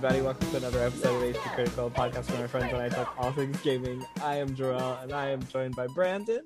[0.00, 0.22] Hello, everybody.
[0.22, 3.32] Welcome to another episode of HP Critical, podcast where my friends and I talk all
[3.32, 4.02] things gaming.
[4.22, 6.40] I am Jarrell, and I am joined by Brandon,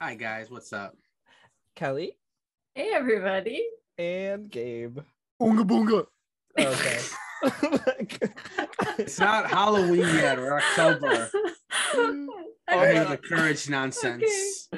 [0.00, 0.94] Hi guys, what's up?
[1.76, 2.18] Kelly,
[2.74, 3.64] Hey everybody.
[3.96, 4.98] and Gabe.
[5.40, 6.06] Oonga boonga.
[6.58, 6.98] Okay.
[8.98, 11.30] It's not Halloween yet or October.
[11.94, 12.28] Oh,
[12.68, 14.68] I hear the courage nonsense.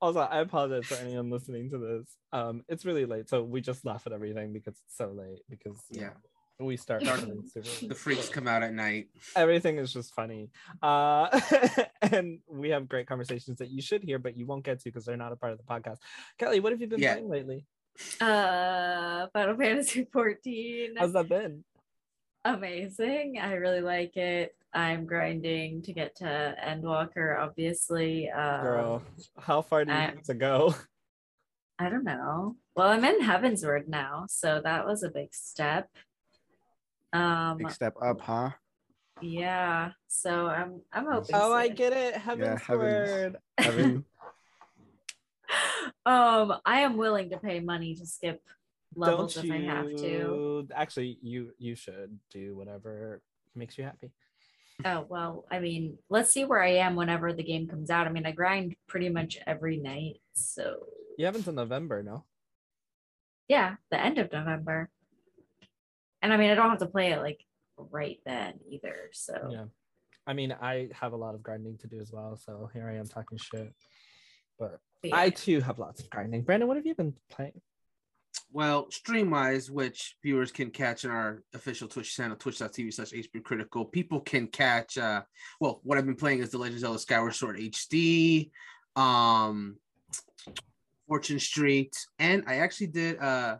[0.00, 2.16] also, I apologize for anyone listening to this.
[2.32, 5.40] Um, it's really late, so we just laugh at everything because it's so late.
[5.48, 6.08] Because Yeah.
[6.08, 6.12] know,
[6.58, 7.88] we start Dark- recording super late.
[7.88, 9.08] The freaks come out at night.
[9.36, 10.50] everything is just funny
[10.82, 11.28] uh
[12.02, 15.04] and we have great conversations that you should hear but you won't get to because
[15.04, 15.98] they're not a part of the podcast
[16.38, 17.14] kelly what have you been Yeah.
[17.14, 17.66] playing lately
[18.20, 20.94] Uh Final Fantasy 14.
[20.98, 21.64] how's that been
[22.44, 23.40] Amazing.
[23.42, 24.54] I really like it.
[24.72, 28.30] I'm grinding to get to Endwalker, obviously.
[28.30, 29.02] Uh girl
[29.38, 30.74] how far do you I- need to go
[31.78, 32.56] I don't know.
[32.74, 35.90] Well, I'm in Heavensward now, so that was a big step.
[37.12, 38.50] Um Big step up, huh?
[39.20, 39.90] yeah.
[40.08, 43.08] So I'm I'm hoping oh i get it heaven's heavens.
[43.10, 44.04] word Heaven.
[46.06, 48.42] um I am willing to pay money to skip
[48.94, 50.66] levels don't if I have to.
[50.74, 53.22] actually you you should do whatever
[53.54, 54.10] makes you happy
[54.84, 58.06] Oh, well, I mean, let's see where I am whenever the game comes out.
[58.06, 60.20] I mean, I grind pretty much every night.
[60.34, 60.80] So,
[61.16, 62.24] you haven't until november no
[63.48, 64.90] yeah, the end of November.
[66.26, 67.40] And I mean, I don't have to play it like
[67.78, 69.10] right then either.
[69.12, 69.64] So, yeah.
[70.26, 72.96] I mean i have a lot of grinding to do as well so here i
[72.96, 73.72] am talking shit.
[74.58, 76.42] But but i too have lots of grinding.
[76.42, 77.60] Brandon what have you been playing?
[78.52, 83.42] Well, stream wise, which viewers can catch in our official Twitch channel, twitch.tv slash HP
[83.42, 85.22] Critical, people can catch uh
[85.60, 88.50] well, what I've been playing is the Legend of Zelda Skyward Sword HD,
[88.96, 89.76] um
[91.06, 93.58] Fortune Street, and I actually did uh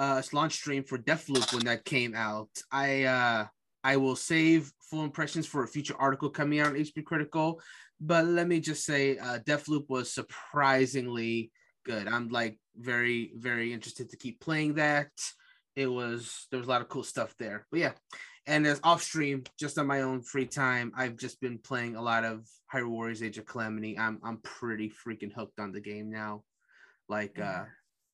[0.00, 2.48] a launch stream for Deathloop when that came out.
[2.72, 3.46] I uh
[3.84, 7.60] I will save full impressions for a future article coming out on HP Critical,
[8.00, 11.52] but let me just say uh Deathloop was surprisingly
[11.84, 12.08] good.
[12.08, 15.10] I'm like very, very interested to keep playing that.
[15.76, 17.66] It was there was a lot of cool stuff there.
[17.70, 17.92] But yeah.
[18.46, 22.02] And as off stream, just on my own free time, I've just been playing a
[22.02, 23.98] lot of Hyrule Warriors Age of Calamity.
[23.98, 26.42] I'm I'm pretty freaking hooked on the game now.
[27.08, 27.64] Like uh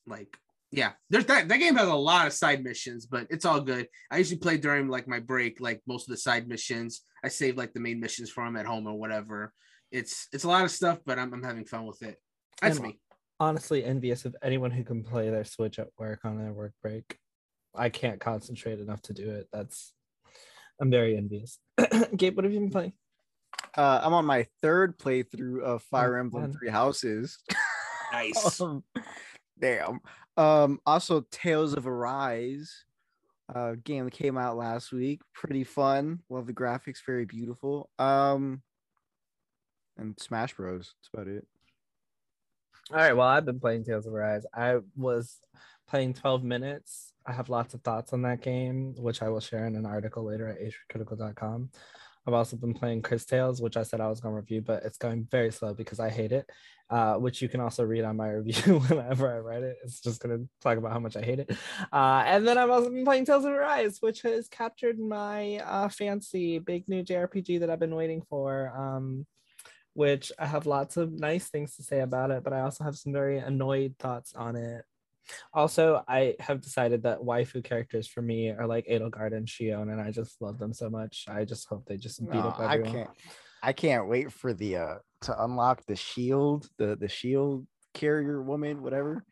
[0.07, 0.37] like
[0.77, 3.89] yeah, there's that that game has a lot of side missions, but it's all good.
[4.11, 7.01] I usually play during like my break, like most of the side missions.
[7.25, 9.53] I save like the main missions for them at home or whatever.
[9.91, 12.21] It's it's a lot of stuff, but I'm I'm having fun with it.
[12.61, 12.99] That's And me.
[13.41, 17.19] honestly envious of anyone who can play their Switch at work on their work break.
[17.75, 19.49] I can't concentrate enough to do it.
[19.53, 19.95] That's
[20.79, 21.59] I'm very envious.
[22.17, 22.93] Gabe, what have you been playing?
[23.75, 26.53] Uh, I'm on my third playthrough of Fire Oh, Emblem man.
[26.53, 27.39] Three Houses.
[28.13, 28.61] Nice.
[28.61, 28.85] Um,
[29.59, 30.01] damn.
[30.37, 32.85] Um, also Tales of Arise,
[33.55, 35.21] uh, game that came out last week.
[35.33, 36.21] Pretty fun.
[36.29, 37.91] Love the graphics, very beautiful.
[37.99, 38.63] Um,
[39.97, 40.95] and Smash Bros.
[40.95, 41.47] That's about it.
[42.91, 44.47] All right, well, I've been playing Tales of Arise.
[44.55, 45.41] I was
[45.89, 47.13] playing 12 minutes.
[47.27, 50.25] I have lots of thoughts on that game, which I will share in an article
[50.25, 51.71] later at hpcritical.com.
[52.27, 54.83] I've also been playing Cris Tales, which I said I was going to review, but
[54.85, 56.51] it's going very slow because I hate it,
[56.91, 59.77] uh, which you can also read on my review whenever I write it.
[59.85, 61.57] It's just going to talk about how much I hate it.
[61.93, 65.89] Uh, and then I've also been playing Tales of Arise, which has captured my uh,
[65.89, 68.73] fancy big new JRPG that I've been waiting for.
[68.77, 69.27] Um,
[69.95, 72.99] which I have lots of nice things to say about it, but I also have
[72.99, 74.85] some very annoyed thoughts on it.
[75.53, 80.01] Also, I have decided that waifu characters for me are like Edelgard and Shionne, and
[80.01, 81.25] I just love them so much.
[81.29, 82.93] I just hope they just beat No, up I everyone.
[82.93, 83.11] can't.
[83.63, 88.83] I can't wait for the uh to unlock the shield, the the shield carrier woman,
[88.83, 89.25] whatever.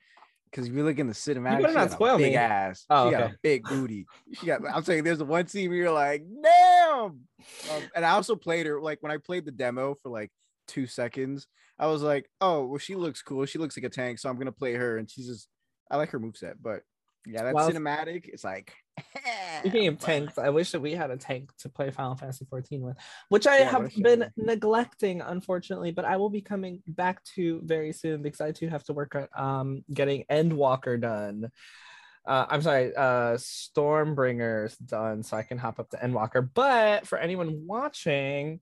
[0.51, 2.37] Because if you look in the cinematic, better she not spoil big me.
[2.37, 2.87] ass.
[2.89, 4.07] Oh, she got a big booty.
[4.35, 4.61] She got.
[4.73, 7.03] I'm saying there's a one scene where you're like, damn.
[7.03, 7.21] Um,
[7.95, 10.31] and I also played her like when I played the demo for like
[10.69, 11.47] two seconds.
[11.77, 13.45] I was like, oh, well, she looks cool.
[13.47, 14.97] She looks like a tank, so I'm gonna play her.
[14.97, 15.49] And she's just,
[15.91, 16.83] I like her moveset, but
[17.27, 18.29] yeah, that Well, cinematic.
[18.29, 18.75] It's like.
[19.61, 22.83] Speaking of tanks, I wish that we had a tank to play Final Fantasy 14
[22.83, 22.97] with,
[23.31, 25.91] which I Yeah, have been neglecting, unfortunately.
[25.91, 29.15] But I will be coming back to very soon because I too have to work
[29.15, 31.51] on um getting Endwalker done.
[32.27, 36.49] Uh, I'm sorry, uh, Stormbringers done, so I can hop up to Endwalker.
[36.53, 38.61] But for anyone watching,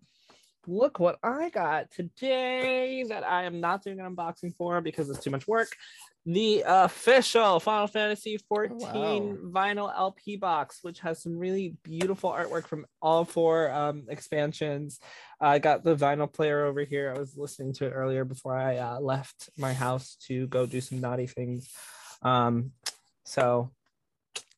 [0.67, 5.23] look what I got today that I am not doing an unboxing for because it's
[5.23, 5.69] too much work.
[6.25, 12.87] The official Final Fantasy 14 vinyl LP box, which has some really beautiful artwork from
[13.01, 15.01] all four um, expansions.
[15.41, 17.13] I got the vinyl player over here.
[17.15, 20.81] I was listening to it earlier before I uh, left my house to go do
[20.81, 21.69] some naughty things.
[22.23, 22.71] Um,
[23.25, 23.73] so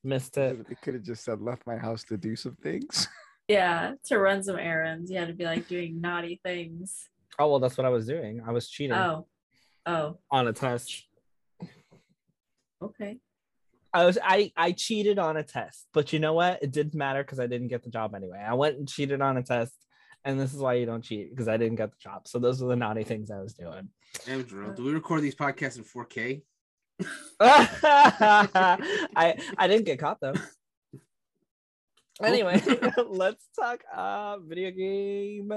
[0.04, 0.68] Missed it.
[0.68, 3.08] They could have just said left my house to do some things.
[3.48, 5.10] Yeah, to run some errands.
[5.10, 7.08] You had to be like doing naughty things.
[7.38, 8.40] Oh well, that's what I was doing.
[8.46, 9.26] I was cheating Oh.
[9.86, 11.04] Oh, on a test.
[12.82, 13.18] okay.
[13.92, 16.62] I was I I cheated on a test, but you know what?
[16.62, 18.38] It didn't matter because I didn't get the job anyway.
[18.44, 19.74] I went and cheated on a test,
[20.24, 22.26] and this is why you don't cheat because I didn't get the job.
[22.26, 23.90] So those are the naughty things I was doing.
[24.26, 26.42] Andrew, do we record these podcasts in 4K?
[27.40, 30.34] I I didn't get caught though.
[32.22, 32.62] Anyway,
[33.08, 35.52] let's talk uh video game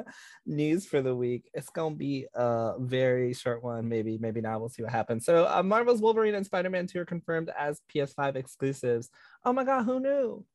[0.46, 1.50] news for the week.
[1.54, 4.60] It's gonna be a very short one, maybe, maybe not.
[4.60, 5.26] We'll see what happens.
[5.26, 9.10] So uh, Marvel's Wolverine and Spider-Man 2 are confirmed as PS5 exclusives.
[9.46, 10.46] Oh my god, who knew?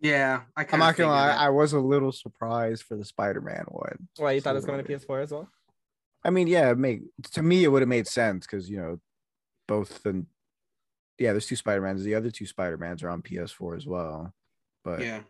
[0.00, 1.40] Yeah, I I'm not gonna lie, that.
[1.40, 4.08] I was a little surprised for the Spider-Man one.
[4.16, 5.48] Why you thought it was So, coming to PS4 as well?
[6.24, 7.02] I mean, yeah, it make
[7.32, 9.00] to me it would have made sense because you know,
[9.66, 10.24] both the
[11.18, 12.02] yeah, there's two Spider-Mans.
[12.02, 14.32] The other two Spider-Mans are on PS4 as well.
[14.84, 15.20] But yeah.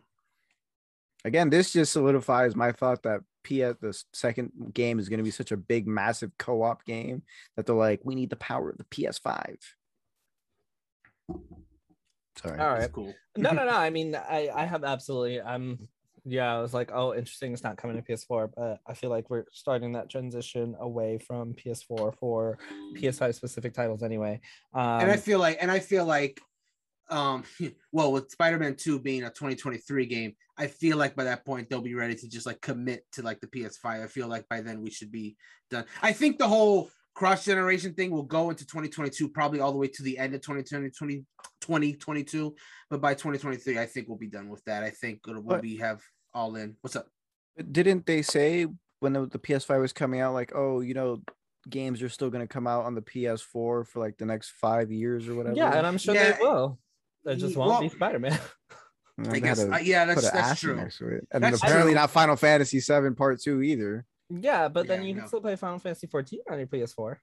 [1.25, 5.31] Again, this just solidifies my thought that PS the second game is going to be
[5.31, 7.23] such a big, massive co-op game
[7.55, 9.57] that they're like, we need the power of the PS5.
[12.37, 12.59] Sorry.
[12.59, 12.91] All right.
[12.91, 13.13] Cool.
[13.35, 13.75] No, no, no.
[13.75, 15.41] I mean, I I have absolutely.
[15.41, 15.87] I'm.
[16.23, 17.51] Yeah, I was like, oh, interesting.
[17.51, 21.55] It's not coming to PS4, but I feel like we're starting that transition away from
[21.55, 22.59] PS4 for
[22.95, 24.39] PS5 specific titles anyway.
[24.71, 26.39] Um, and I feel like, and I feel like,
[27.13, 27.43] um,
[27.91, 31.81] well, with Spider-Man 2 being a 2023 game, I feel like by that point they'll
[31.81, 34.03] be ready to just like commit to like the PS5.
[34.03, 35.37] I feel like by then we should be
[35.69, 35.85] done.
[36.01, 39.87] I think the whole cross generation thing will go into 2022, probably all the way
[39.87, 41.25] to the end of 2020,
[41.61, 42.55] 2022.
[42.89, 44.83] But by 2023, I think we'll be done with that.
[44.83, 46.01] I think it'll, we'll be have
[46.33, 46.75] all in.
[46.81, 47.07] What's up?
[47.71, 48.67] Didn't they say
[48.99, 51.21] when the, the PS5 was coming out, like, oh, you know,
[51.69, 54.91] games are still going to come out on the PS4 for like the next five
[54.91, 55.55] years or whatever?
[55.55, 56.79] yeah, and I'm sure Yeah, they will.
[57.25, 58.39] It just won't be Spider Man.
[59.29, 60.75] I guess, uh, yeah, that's that's true.
[60.75, 61.27] next to it.
[61.31, 62.01] And That's apparently true.
[62.01, 64.05] not Final Fantasy 7 Part 2 either.
[64.29, 67.17] yeah, but then Yeah, you can still play Final Fantasy 14 on your PS4.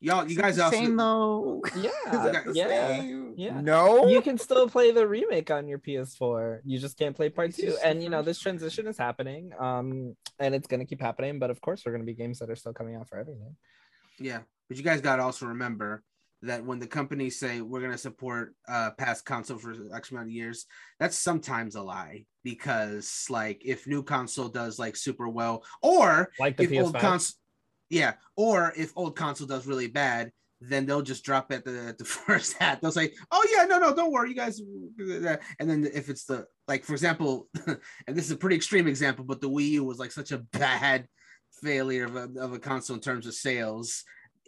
[0.00, 1.62] Y'all, you Is it guys the also same though.
[1.76, 2.88] Yeah, Is that the yeah.
[2.88, 3.34] same?
[3.36, 3.60] yeah.
[3.60, 4.08] No.
[4.08, 6.58] you can still play the remake on your PS4.
[6.64, 7.76] You just can't play part It's two.
[7.82, 9.52] And you know, this transition is happening.
[9.58, 11.38] Um, and it's gonna keep happening.
[11.38, 13.56] But of course, there are gonna be games that are still coming out for everything.
[14.18, 16.02] Yeah, but you guys got to also remember
[16.42, 20.26] that when the companies say we're going to support uh past console for X amount
[20.26, 20.66] of years,
[21.00, 26.56] that's sometimes a lie because like if new console does like super well, or Like
[26.56, 27.00] the if old PS5.
[27.00, 27.36] console,
[27.90, 31.98] yeah, or if old console does really bad, then they'll just drop at the at
[31.98, 32.80] the first hat.
[32.80, 34.60] They'll say, "Oh yeah, no, no, don't worry, you guys."
[35.58, 39.24] And then if it's the like, for example, and this is a pretty extreme example,
[39.24, 41.06] but the Wii U was like such a bad
[41.62, 44.04] failure of a, of a console in terms of sales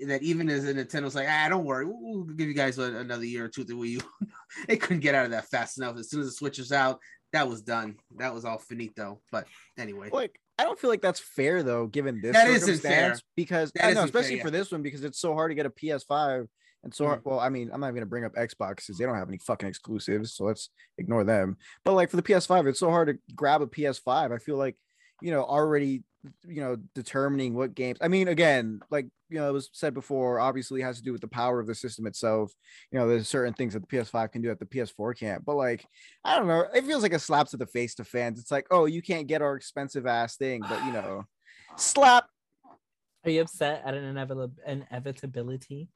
[0.06, 3.46] that even as a Nintendo's like, ah, don't worry, we'll, give you guys another year
[3.46, 4.00] or two the Wii U.
[4.69, 5.96] they couldn't get out of that fast enough.
[5.96, 7.00] As soon as the Switch was out,
[7.32, 7.96] that was done.
[8.19, 9.20] That was all finito.
[9.32, 9.46] But
[9.78, 13.20] anyway, like I don't feel like that's fair though, given this That isn't circumstance.
[13.20, 13.25] fair.
[13.37, 14.43] Because That I know, isn't fair, especially yeah.
[14.43, 16.46] for this one, because it's so hard to get a PS5
[16.84, 17.08] and so Mm.
[17.08, 19.28] hard, well, I mean, I'm not even gonna bring up Xbox because they don't have
[19.28, 21.56] any fucking exclusives, so let's ignore them.
[21.85, 24.32] But like for the PS5, it's so hard to grab a PS5.
[24.32, 24.76] I feel like
[25.21, 26.04] you know already
[26.47, 27.99] you know determining what games.
[28.00, 31.12] I mean, again, like you know it was said before, obviously it has to do
[31.12, 32.52] with the power of the system itself.
[32.90, 35.45] You know, there's certain things that the PS5 can do that the PS4 can't.
[35.45, 35.85] But like
[36.25, 36.66] I don't know.
[36.75, 38.40] It feels like a slap to the face to fans.
[38.40, 41.25] It's like, oh, you can't get our expensive ass thing, but you know,
[41.76, 42.26] slap.
[43.25, 45.88] Are you upset at an inevitable inevitability?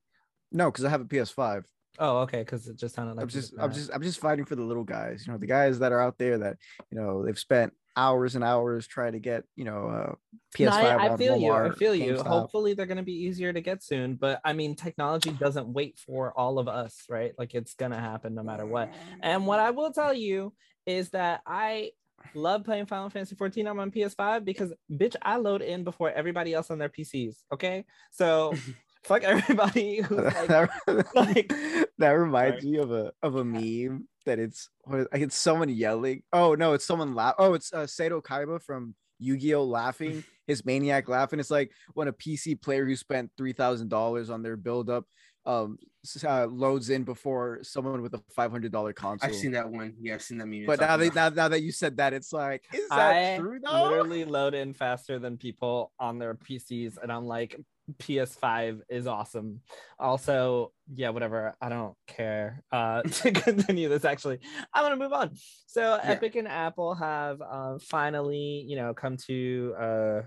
[0.51, 1.65] No, because I have a PS5.
[1.99, 4.57] Oh, okay, because it just sounded like I'm just, I'm just, I'm just fighting for
[4.57, 5.25] the little guys.
[5.27, 6.57] You know, the guys that are out there that,
[6.91, 10.15] you know, they've spent hours and hours trying to get, you know, uh,
[10.57, 10.65] PS5.
[10.65, 11.53] No, I, I on feel you.
[11.53, 12.15] I feel you.
[12.15, 12.27] GameStop.
[12.27, 14.15] Hopefully, they're going to be easier to get soon.
[14.15, 17.33] But I mean, technology doesn't wait for all of us, right?
[17.39, 18.93] Like it's going to happen no matter what.
[19.23, 20.53] And what I will tell you
[20.87, 21.91] is that I
[22.35, 26.55] love playing Final Fantasy 14 on my PS5 because, bitch, I load in before everybody
[26.55, 27.37] else on their PCs.
[27.53, 28.55] Okay, so
[29.05, 30.71] fuck everybody who's like, that,
[31.15, 31.53] like-
[31.99, 35.69] that reminds me of a of a meme that it's what is, like it's someone
[35.69, 36.23] yelling.
[36.33, 37.35] Oh no, it's someone laugh.
[37.39, 40.25] Oh, it's uh, Seto Kaiba from Yu-Gi-Oh laughing.
[40.47, 41.39] His maniac laughing.
[41.39, 45.05] It's like when a PC player who spent three thousand dollars on their build up
[45.47, 45.79] um
[46.27, 49.29] uh, loads in before someone with a five hundred dollar console.
[49.29, 49.95] I've seen that one.
[50.01, 50.67] Yeah, I've seen that meme.
[50.67, 53.39] But now, up they, now, now that you said that, it's like, is that I
[53.39, 53.85] true though?
[53.85, 57.59] literally load in faster than people on their PCs, and I'm like,
[57.99, 59.61] PS5 is awesome.
[59.99, 61.55] Also, yeah, whatever.
[61.61, 62.63] I don't care.
[62.71, 64.41] Uh, to continue this, actually,
[64.73, 65.31] I'm gonna move on.
[65.67, 70.23] So, Epic and Apple have uh, finally, you know, come to uh,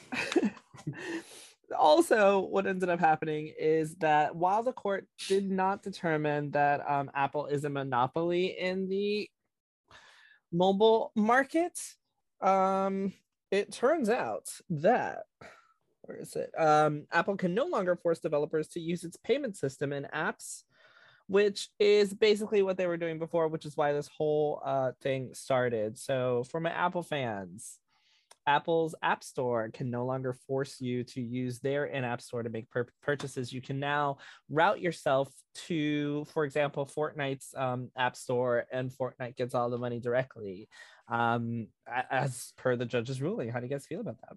[1.78, 7.10] also what ended up happening is that while the court did not determine that um,
[7.14, 9.28] apple is a monopoly in the
[10.52, 11.78] mobile market
[12.40, 13.12] um,
[13.50, 15.24] it turns out that
[16.02, 19.92] where is it um, apple can no longer force developers to use its payment system
[19.92, 20.64] in apps
[21.30, 25.30] which is basically what they were doing before which is why this whole uh, thing
[25.32, 27.78] started so for my apple fans
[28.46, 32.50] Apple's App Store can no longer force you to use their in app store to
[32.50, 33.52] make pur- purchases.
[33.52, 34.18] You can now
[34.48, 35.28] route yourself
[35.66, 40.68] to, for example, Fortnite's um, App Store, and Fortnite gets all the money directly,
[41.08, 41.68] um,
[42.10, 43.50] as per the judge's ruling.
[43.50, 44.32] How do you guys feel about that?
[44.32, 44.36] I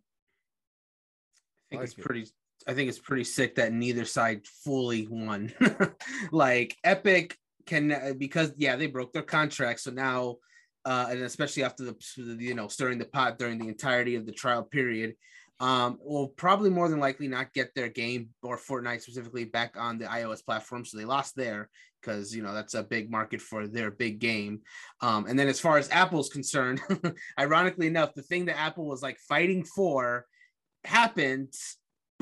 [1.72, 2.28] think it's pretty.
[2.68, 5.54] I think it's pretty sick that neither side fully won.
[6.32, 10.38] like Epic can because yeah they broke their contract, so now
[10.86, 11.96] uh, and especially after the
[12.40, 15.16] you know stirring the pot during the entirety of the trial period,
[15.60, 19.98] um, will probably more than likely not get their game or Fortnite specifically back on
[19.98, 20.86] the iOS platform.
[20.86, 21.70] So they lost there
[22.02, 24.62] because you know that's a big market for their big game.
[25.02, 26.82] Um, and then as far as Apple's concerned,
[27.40, 30.26] ironically enough, the thing that Apple was like fighting for
[30.84, 31.54] happened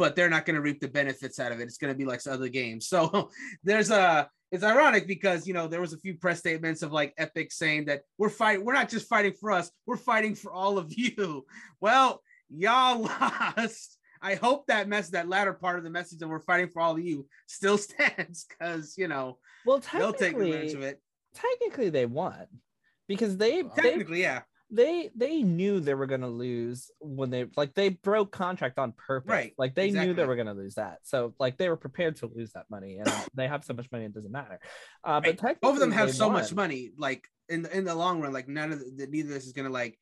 [0.02, 1.66] but they're not going to reap the benefits out of it.
[1.66, 2.88] It's going to be like other games.
[2.88, 3.30] So
[3.64, 7.14] there's a it's ironic because you know there was a few press statements of like
[7.20, 10.80] Epic saying that we're fighting, we're not just fighting for us, we're fighting for all
[10.80, 11.46] of you.
[11.80, 13.02] Well, y'all
[13.58, 13.98] lost.
[14.24, 16.94] I hope that mess that latter part of the message that we're fighting for all
[16.94, 21.00] of you, still stands because you know well they'll take advantage of it.
[21.36, 22.48] Technically, they won
[23.08, 24.42] because they technically they, yeah
[24.72, 28.94] they they knew they were going to lose when they like they broke contract on
[28.94, 30.08] purpose right like they exactly.
[30.08, 32.66] knew they were going to lose that so like they were prepared to lose that
[32.70, 34.60] money and they have so much money it doesn't matter
[35.04, 35.60] uh but right.
[35.62, 36.38] both of them have so won.
[36.38, 39.34] much money like in the in the long run like none of the, neither of
[39.36, 40.00] this is going to like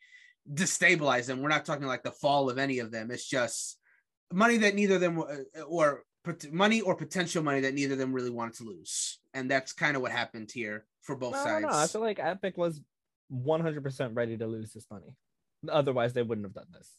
[0.54, 3.80] destabilize them we're not talking like the fall of any of them it's just
[4.32, 6.04] money that neither of them uh, or
[6.52, 9.96] money or potential money that neither of them really wanted to lose and that's kind
[9.96, 11.72] of what happened here for both I sides know.
[11.72, 12.80] i feel like epic was
[13.34, 15.14] 100% ready to lose this money.
[15.68, 16.90] Otherwise, they wouldn't have done this.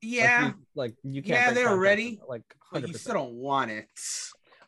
[0.00, 0.42] Yeah.
[0.42, 1.40] Like you, like you can't.
[1.40, 2.20] Yeah, they're ready.
[2.28, 2.80] Like, 100%.
[2.80, 3.88] but you still don't want it.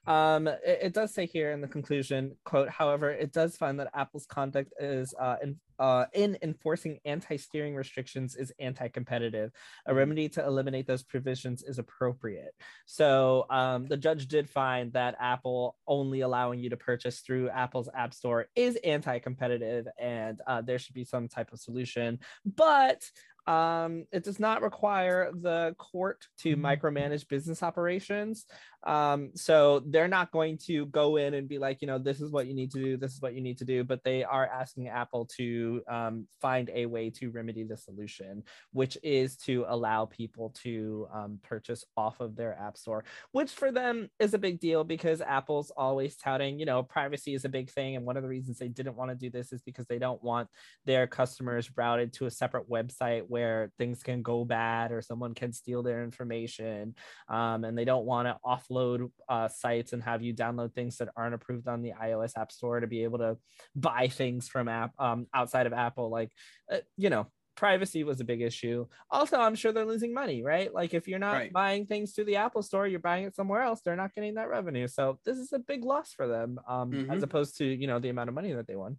[0.06, 3.90] Um, it, it, does say here in the conclusion, quote, however, it does find that
[3.94, 9.50] Apple's conduct is uh, in, uh, in enforcing anti-steering restrictions is anti-competitive.
[9.86, 9.98] A Mm-hmm.
[9.98, 12.54] remedy to eliminate those provisions is appropriate.
[12.86, 17.88] So um, the judge did find that Apple only allowing you to purchase through Apple's
[17.94, 22.18] App Store is anti-competitive, and uh, there should be some type of solution.
[22.44, 23.02] But
[23.46, 28.46] um, it does not require the court to micromanage business operations.
[28.84, 32.30] Um, so they're not going to go in and be like, you know, this is
[32.30, 34.46] what you need to do, this is what you need to do, but they are
[34.46, 40.04] asking Apple to um, find a way to remedy the solution, which is to allow
[40.04, 44.60] people to um, purchase off of their app store, which for them is a big
[44.60, 47.96] deal because Apple's always touting, you know, privacy is a big thing.
[47.96, 50.22] And one of the reasons they didn't want to do this is because they don't
[50.22, 50.48] want
[50.84, 55.52] their customers routed to a separate website where things can go bad or someone can
[55.52, 56.94] steal their information.
[57.28, 61.08] Um, and they don't want to offload uh, sites and have you download things that
[61.16, 63.36] aren't approved on the iOS App Store to be able to
[63.74, 66.10] buy things from app um, outside of Apple.
[66.10, 66.30] Like,
[66.70, 67.26] uh, you know,
[67.56, 68.86] privacy was a big issue.
[69.10, 70.72] Also, I'm sure they're losing money, right?
[70.72, 71.52] Like, if you're not Right.
[71.52, 73.80] buying things through the Apple Store, you're buying it somewhere else.
[73.80, 74.86] They're not getting that revenue.
[74.86, 77.22] So this is a big loss for them, um, as Mhm.
[77.24, 78.98] opposed to you know the amount of money that they won.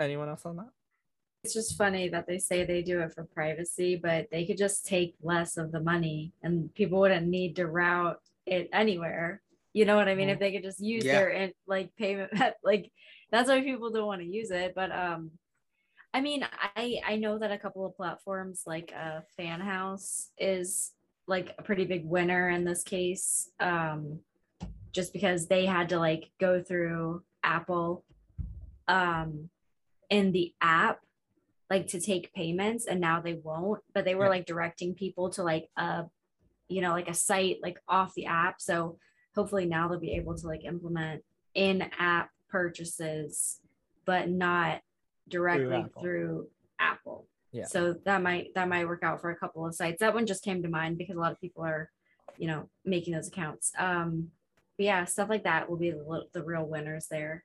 [0.00, 0.70] Anyone else on that?
[1.44, 4.86] It's just funny that they say they do it for privacy, but they could just
[4.86, 9.42] take less of the money and people wouldn't need to route it anywhere.
[9.74, 10.30] You know what I mean?
[10.30, 11.12] If they could just use Yeah.
[11.12, 12.32] their in, like payment,
[12.64, 12.90] like
[13.30, 14.74] that's why people don't want to use it.
[14.74, 15.32] But um,
[16.14, 16.46] I mean,
[16.76, 20.92] I I know that a couple of platforms like uh, Fan House is
[21.26, 24.20] like a pretty big winner in this case, um,
[24.92, 28.02] just because they had to like go through Apple,
[28.88, 29.50] um,
[30.08, 31.00] in the app
[31.70, 34.30] like to take payments and now they won't but they were Yeah.
[34.30, 36.04] like directing people to like a
[36.68, 38.98] you know like a site like off the app so
[39.34, 41.22] hopefully now they'll be able to like implement
[41.54, 43.60] in app purchases
[44.04, 44.80] but not
[45.28, 46.02] directly Apple.
[46.02, 47.26] through Apple.
[47.52, 47.64] Yeah.
[47.66, 50.00] So that might that might work out for a couple of sites.
[50.00, 51.90] That one just came to mind because a lot of people are,
[52.36, 53.72] you know, making those accounts.
[53.78, 54.30] Um,
[54.76, 57.44] but yeah, stuff like that will be the, the real winners there.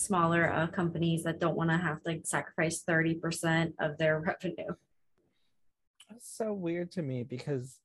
[0.00, 4.74] Smaller uh, companies that don't want to have to sacrifice thirty percent of their revenue.
[6.08, 7.78] That's so weird to me because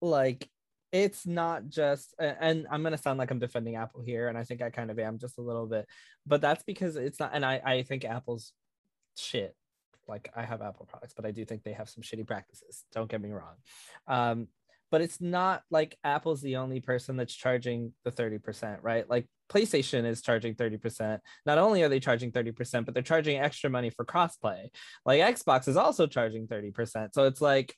[0.00, 0.48] like
[0.92, 4.42] it's not just and i'm going to sound like i'm defending apple here and i
[4.42, 5.86] think i kind of am just a little bit
[6.26, 8.52] but that's because it's not and i i think apple's
[9.16, 9.54] shit
[10.08, 13.10] like i have apple products but i do think they have some shitty practices don't
[13.10, 13.54] get me wrong
[14.08, 14.48] um
[14.90, 19.08] but it's not like apple's the only person that's charging the 30% right?
[19.08, 23.70] Like playstation is charging 30% not only are they charging 30% but they're charging extra
[23.70, 24.68] money for crossplay.
[25.04, 27.74] Like xbox is also charging 30% so it's like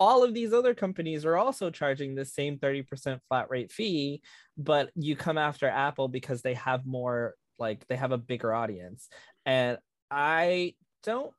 [0.00, 4.22] all of these other companies are also charging the same 30% flat rate fee
[4.56, 9.08] but you come after apple because they have more like they have a bigger audience.
[9.44, 9.78] And
[10.10, 11.32] i don't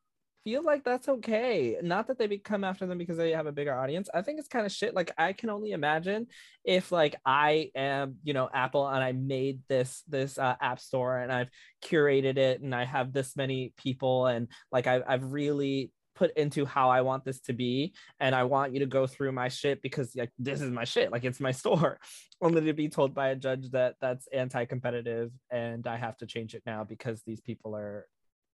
[0.48, 3.78] feel like that's okay not that they come after them because they have a bigger
[3.78, 6.26] audience i think it's kind of shit like i can only imagine
[6.64, 11.18] if like i am you know apple and i made this this uh, app store
[11.18, 11.50] and i've
[11.84, 16.66] curated it and i have this many people and like I've, I've really put into
[16.66, 19.84] how I want this to be, and I want you to go through my shit
[19.84, 22.00] because like this is my shit, like it's my store.
[22.42, 26.56] Only to be told by a judge that that's anti-competitive and I have to change
[26.56, 28.08] it now because these people are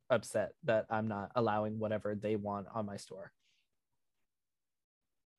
[0.09, 3.31] upset that I'm not allowing whatever they want on my store.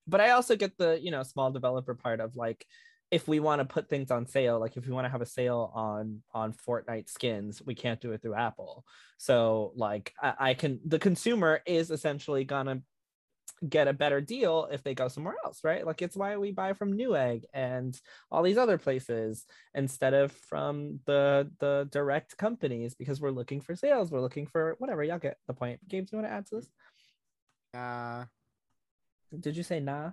[0.07, 2.65] But I also get the you know small developer part of like
[3.11, 5.25] if we want to put things on sale, like if we want to have a
[5.25, 8.85] sale on on Fortnite skins, we can't do it through Apple.
[9.17, 12.81] So like I, I can the consumer is essentially gonna
[13.67, 15.85] get a better deal if they go somewhere else, right?
[15.85, 17.99] Like it's why we buy from Newegg and
[18.31, 19.45] all these other places
[19.75, 24.75] instead of from the the direct companies because we're looking for sales, we're looking for
[24.79, 25.03] whatever.
[25.03, 25.79] Y'all get the point.
[25.87, 26.69] Gabe, do you want to add to this?
[27.73, 28.25] Uh,
[29.39, 30.11] Did you say nah?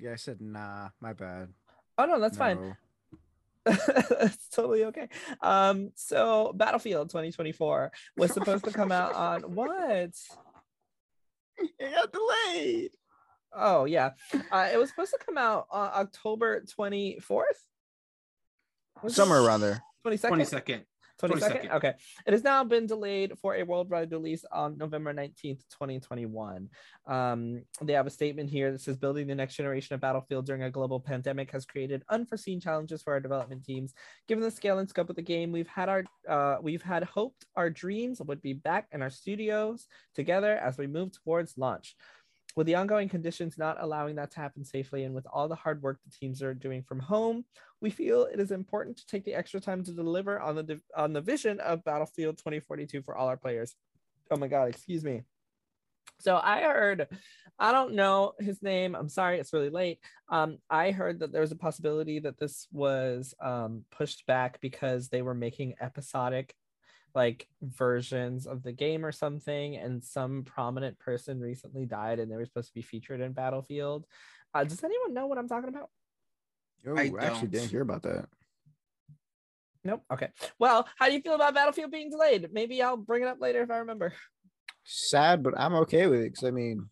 [0.00, 0.88] yeah, I said nah.
[1.00, 1.48] My bad.
[1.96, 2.76] Oh no, that's fine.
[3.66, 5.08] It's totally okay.
[5.42, 10.14] Um, so Battlefield 2024 was supposed to come out on what?
[11.78, 12.90] It got delayed.
[13.52, 14.10] Oh yeah,
[14.52, 17.44] uh, it was supposed to come out on October 24th.
[19.08, 19.82] Somewhere around there.
[20.06, 20.30] 22nd.
[20.30, 20.84] 22nd.
[21.20, 21.64] 22nd?
[21.64, 21.74] 22nd.
[21.74, 21.94] Okay.
[22.26, 26.68] It has now been delayed for a worldwide release on November 19th, 2021.
[27.06, 30.62] Um, they have a statement here that says building the next generation of Battlefield during
[30.62, 33.94] a global pandemic has created unforeseen challenges for our development teams.
[34.28, 37.46] Given the scale and scope of the game, we've had our uh, we've had hoped
[37.56, 41.96] our dreams would be back in our studios together as we move towards launch.
[42.58, 45.80] With the ongoing conditions not allowing that to happen safely, and with all the hard
[45.80, 47.44] work the teams are doing from home,
[47.80, 51.12] we feel it is important to take the extra time to deliver on the on
[51.12, 53.76] the vision of Battlefield 2042 for all our players.
[54.32, 55.22] Oh my god, excuse me.
[56.18, 57.06] So I heard,
[57.60, 58.96] I don't know his name.
[58.96, 60.00] I'm sorry, it's really late.
[60.28, 65.10] Um, I heard that there was a possibility that this was um, pushed back because
[65.10, 66.56] they were making episodic
[67.14, 72.36] like versions of the game or something and some prominent person recently died and they
[72.36, 74.06] were supposed to be featured in battlefield
[74.54, 75.90] uh, does anyone know what i'm talking about
[76.86, 77.50] Oh, I I actually don't.
[77.50, 78.26] didn't hear about that.
[79.84, 80.04] Nope.
[80.12, 80.28] Okay.
[80.58, 82.50] Well, how do you feel about Battlefield being delayed?
[82.52, 84.12] Maybe I'll bring it up later if I remember.
[84.84, 86.88] Sad, but I'm okay with it because I mean,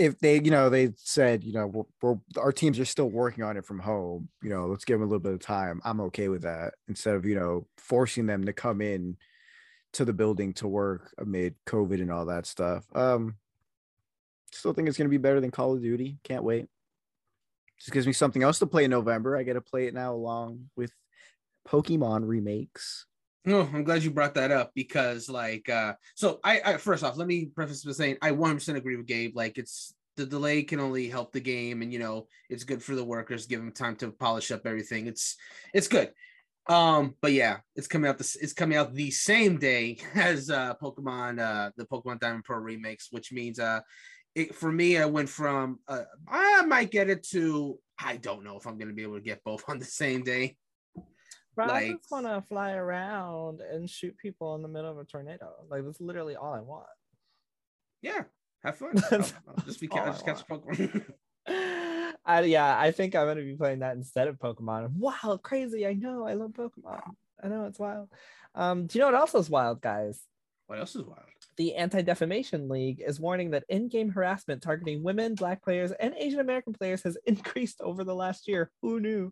[0.00, 3.44] if they, you know, they said, you know, we're, we're our teams are still working
[3.44, 4.30] on it from home.
[4.42, 5.82] You know, let's give them a little bit of time.
[5.84, 9.18] I'm okay with that instead of you know forcing them to come in
[9.92, 12.84] to the building to work amid COVID and all that stuff.
[12.94, 13.36] Um,
[14.52, 16.16] still think it's gonna be better than Call of Duty.
[16.24, 16.66] Can't wait.
[17.78, 19.36] Just gives me something else to play in November.
[19.36, 20.92] I get to play it now along with
[21.68, 23.04] Pokemon remakes.
[23.44, 27.16] No, I'm glad you brought that up because, like, uh, so I, I first off,
[27.16, 29.34] let me preface by saying I 100% agree with Gabe.
[29.34, 32.94] Like, it's the delay can only help the game, and you know, it's good for
[32.94, 35.06] the workers, give them time to polish up everything.
[35.06, 35.36] It's
[35.72, 36.12] it's good.
[36.68, 40.74] Um, but yeah, it's coming out this it's coming out the same day as uh
[40.74, 43.80] Pokemon uh the Pokemon Diamond Pro remakes, which means uh
[44.34, 48.56] it for me I went from uh I might get it to I don't know
[48.58, 50.56] if I'm gonna be able to get both on the same day.
[51.54, 55.04] Bro, I just want to fly around and shoot people in the middle of a
[55.04, 55.50] tornado.
[55.68, 56.86] Like that's literally all I want.
[58.02, 58.22] Yeah,
[58.62, 58.92] have fun.
[59.10, 61.04] I'll- I'll just be ca- I just catch Pokemon.
[62.24, 64.92] I, yeah, I think I'm gonna be playing that instead of Pokemon.
[64.92, 65.86] Wow, crazy!
[65.86, 67.00] I know, I love Pokemon.
[67.42, 68.08] I know it's wild.
[68.54, 70.22] Um, do you know what else is wild, guys?
[70.66, 71.24] What else is wild?
[71.60, 76.14] The Anti Defamation League is warning that in game harassment targeting women, Black players, and
[76.16, 78.70] Asian American players has increased over the last year.
[78.80, 79.30] Who knew?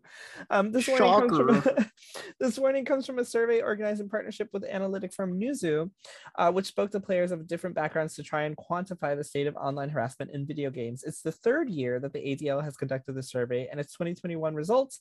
[0.51, 1.85] Um, this, warning comes from,
[2.39, 5.89] this warning comes from a survey organized in partnership with analytic firm Newzoo,
[6.35, 9.55] uh, which spoke to players of different backgrounds to try and quantify the state of
[9.55, 11.03] online harassment in video games.
[11.03, 14.99] It's the third year that the ADL has conducted the survey, and its 2021 results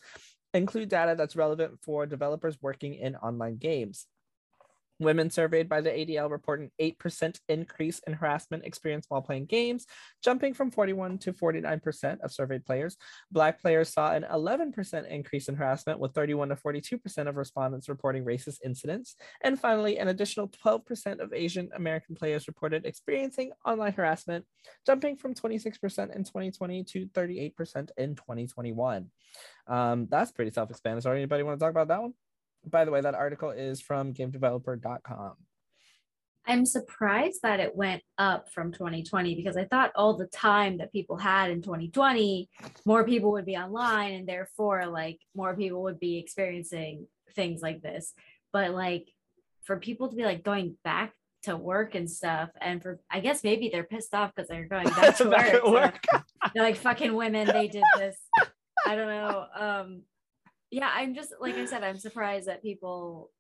[0.55, 4.07] include data that's relevant for developers working in online games.
[5.01, 9.87] Women surveyed by the ADL report an 8% increase in harassment experience while playing games,
[10.23, 12.97] jumping from 41 to 49% of surveyed players.
[13.31, 18.25] Black players saw an 11% increase in harassment, with 31 to 42% of respondents reporting
[18.25, 19.15] racist incidents.
[19.43, 24.45] And finally, an additional 12% of Asian American players reported experiencing online harassment,
[24.85, 29.11] jumping from 26% in 2020 to 38% in 2021.
[29.67, 31.19] Um, that's pretty self explanatory.
[31.19, 32.15] Anybody want to talk about that one?
[32.67, 35.35] By the way, that article is from gamedeveloper.com.
[36.47, 40.93] I'm surprised that it went up from 2020 because I thought all the time that
[40.93, 42.49] people had in 2020,
[42.87, 47.83] more people would be online and therefore like more people would be experiencing things like
[47.83, 48.15] this.
[48.51, 49.09] But like
[49.65, 53.45] for people to be like going back to work and stuff, and for I guess
[53.45, 55.65] maybe they're pissed off because they're going back to work.
[55.67, 56.05] work.
[56.13, 56.23] So
[56.55, 58.17] they're like fucking women, they did this.
[58.87, 59.45] I don't know.
[59.55, 60.03] Um,
[60.71, 63.31] yeah i'm just like i said i'm surprised that people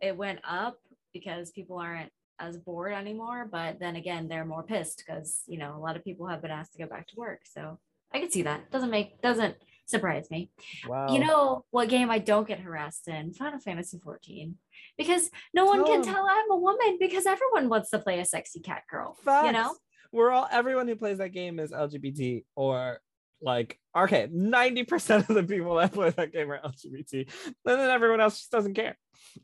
[0.00, 0.78] it went up
[1.12, 5.76] because people aren't as bored anymore but then again they're more pissed because you know
[5.76, 7.78] a lot of people have been asked to go back to work so
[8.12, 10.50] i can see that doesn't make doesn't surprise me
[10.88, 11.12] wow.
[11.12, 14.54] you know what game i don't get harassed in final fantasy 14
[14.96, 15.84] because no one oh.
[15.84, 19.46] can tell i'm a woman because everyone wants to play a sexy cat girl Facts.
[19.46, 19.74] you know
[20.12, 23.00] we're all everyone who plays that game is lgbt or
[23.42, 27.12] like okay 90% of the people that play that game are lgbt
[27.46, 28.96] and then everyone else just doesn't care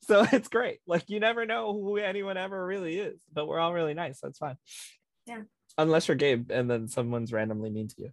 [0.03, 3.73] so it's great like you never know who anyone ever really is but we're all
[3.73, 4.57] really nice that's fine
[5.27, 5.43] yeah
[5.79, 8.11] unless you're gay and then someone's randomly mean to you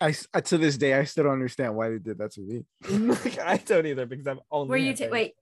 [0.00, 2.64] I to this day I still don't understand why they did that to me.
[3.42, 4.70] I don't either because I'm only.
[4.70, 5.34] Were you ta- wait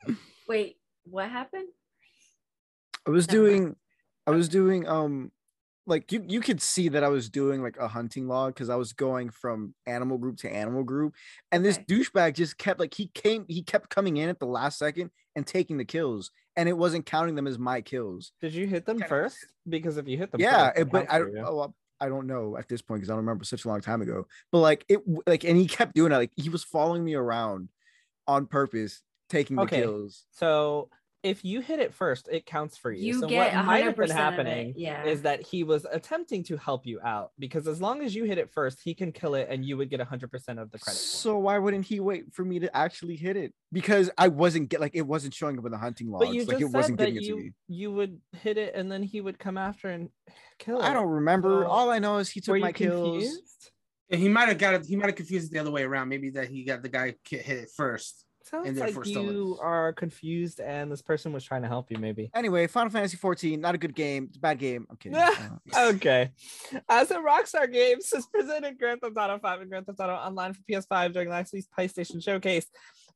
[0.49, 1.69] wait what happened?
[3.07, 3.77] I was doing
[4.27, 5.33] I was doing um
[5.87, 8.77] like you you could see that I was doing like a hunting log because I
[8.77, 11.15] was going from animal group to animal group,
[11.51, 11.87] and this okay.
[11.87, 15.47] douchebag just kept like he came he kept coming in at the last second and
[15.47, 18.33] taking the kills, and it wasn't counting them as my kills.
[18.41, 19.43] Did you hit them kind first?
[19.43, 21.37] Of, because if you hit them, yeah, first, but I don't.
[21.39, 24.03] Oh, I don't know at this point because I don't remember such a long time
[24.03, 24.27] ago.
[24.51, 26.17] But like it, like, and he kept doing it.
[26.17, 27.69] Like he was following me around
[28.27, 29.83] on purpose, taking the okay.
[29.83, 30.25] kills.
[30.33, 30.91] So
[31.23, 33.07] if you hit it first, it counts for you.
[33.07, 35.05] you so what might have been happening yeah.
[35.05, 38.39] is that he was attempting to help you out because as long as you hit
[38.39, 40.99] it first, he can kill it and you would get 100% of the credit.
[40.99, 43.55] So why wouldn't he wait for me to actually hit it?
[43.73, 46.27] Because I wasn't get like it wasn't showing up in the hunting logs.
[46.27, 47.51] But you like it wasn't getting you, to me.
[47.69, 50.09] You would hit it and then he would come after and
[50.59, 50.85] kill it.
[50.85, 51.63] I don't remember.
[51.65, 53.25] So, All I know is he took my kills.
[54.09, 54.87] Yeah, he might have got it.
[54.87, 56.09] He might have confused it the other way around.
[56.09, 58.27] Maybe that he got the guy hit it first.
[58.45, 62.31] Sounds like you are confused and this person was trying to help you, maybe.
[62.35, 64.27] Anyway, Final Fantasy 14, not a good game.
[64.29, 64.87] It's a bad game.
[64.91, 65.19] I'm kidding.
[65.75, 66.31] Uh, okay.
[66.89, 70.53] As a Rockstar Games has presented Grand Theft Auto 5 and Grand Theft Auto Online
[70.53, 72.67] for PS5 during last week's PlayStation Showcase,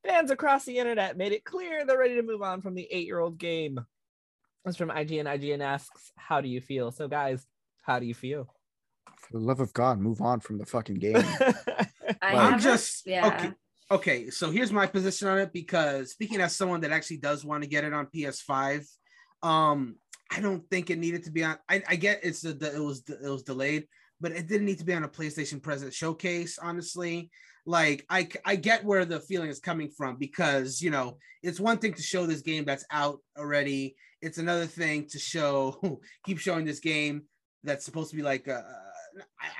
[0.06, 3.38] fans across the internet made it clear they're ready to move on from the eight-year-old
[3.38, 3.80] game.
[4.64, 5.24] It's from IGN.
[5.24, 6.90] IGN asks, how do you feel?
[6.92, 7.46] So guys,
[7.82, 8.52] how do you feel?
[9.18, 11.24] For the love of God, move on from the fucking game.
[12.22, 13.26] I'm just yeah.
[13.26, 13.52] okay
[13.90, 17.62] okay, so here's my position on it because speaking as someone that actually does want
[17.62, 18.85] to get it on PS5,
[19.42, 19.96] um,
[20.31, 21.57] I don't think it needed to be on.
[21.68, 23.87] I, I get it's the, the it was it was delayed,
[24.20, 26.59] but it didn't need to be on a PlayStation Present showcase.
[26.61, 27.31] Honestly,
[27.64, 31.79] like I I get where the feeling is coming from because you know it's one
[31.79, 33.94] thing to show this game that's out already.
[34.20, 37.22] It's another thing to show keep showing this game
[37.62, 38.64] that's supposed to be like a,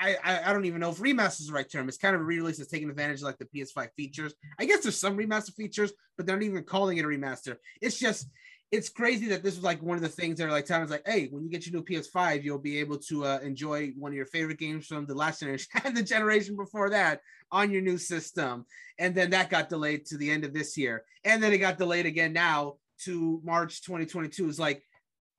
[0.01, 1.88] I, I I don't even know if remaster is the right term.
[1.88, 4.35] It's kind of a re-release that's taking advantage of like the PS5 features.
[4.59, 7.57] I guess there's some remaster features, but they're not even calling it a remaster.
[7.81, 8.29] It's just
[8.73, 11.07] it's crazy that this was like one of the things that are like times like,
[11.07, 14.16] hey, when you get your new PS5, you'll be able to uh, enjoy one of
[14.16, 17.21] your favorite games from the last generation and the generation before that
[17.53, 18.66] on your new system.
[18.99, 21.79] And then that got delayed to the end of this year, and then it got
[21.79, 24.49] delayed again now to March 2022.
[24.49, 24.83] It's like,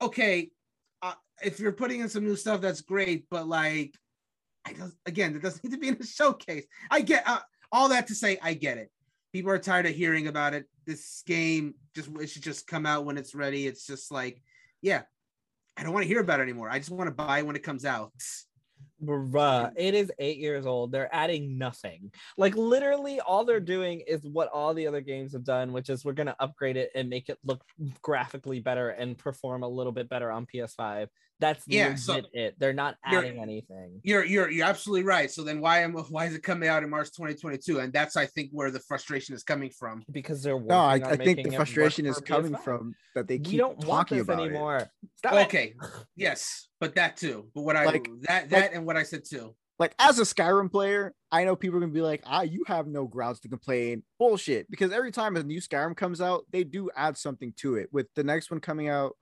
[0.00, 0.50] okay,
[1.02, 3.94] uh, if you're putting in some new stuff, that's great, but like
[4.68, 6.66] I again, it doesn't need to be in a showcase.
[6.90, 7.40] I get uh,
[7.72, 8.90] all that to say, I get it.
[9.32, 10.66] People are tired of hearing about it.
[10.86, 13.66] This game just it should just come out when it's ready.
[13.66, 14.40] It's just like,
[14.80, 15.02] yeah,
[15.76, 16.70] I don't want to hear about it anymore.
[16.70, 18.12] I just want to buy it when it comes out.
[19.04, 20.92] Bruh, it is eight years old.
[20.92, 22.10] They're adding nothing.
[22.36, 26.04] Like literally, all they're doing is what all the other games have done, which is
[26.04, 27.62] we're gonna upgrade it and make it look
[28.02, 31.08] graphically better and perform a little bit better on PS5.
[31.40, 32.54] That's Yeah, legit so it.
[32.58, 34.00] They're not you're- adding anything.
[34.02, 35.30] You're you're you're absolutely right.
[35.30, 37.78] So then why am why is it coming out in March 2022?
[37.78, 40.02] And that's I think where the frustration is coming from.
[40.10, 42.64] Because they're working No, I, on I think the frustration is coming PS5.
[42.64, 44.46] from that they we keep don't want talking this about it.
[44.46, 44.76] anymore.
[44.78, 44.88] It.
[45.32, 45.74] Okay,
[46.16, 47.48] yes, but that too.
[47.54, 49.54] But what I Like- that that and what I said too.
[49.78, 52.88] Like as a Skyrim player, I know people are gonna be like, "Ah, you have
[52.88, 54.68] no grounds to complain." Bullshit.
[54.68, 57.88] Because every time a new Skyrim comes out, they do add something to it.
[57.92, 59.14] With the next one coming out,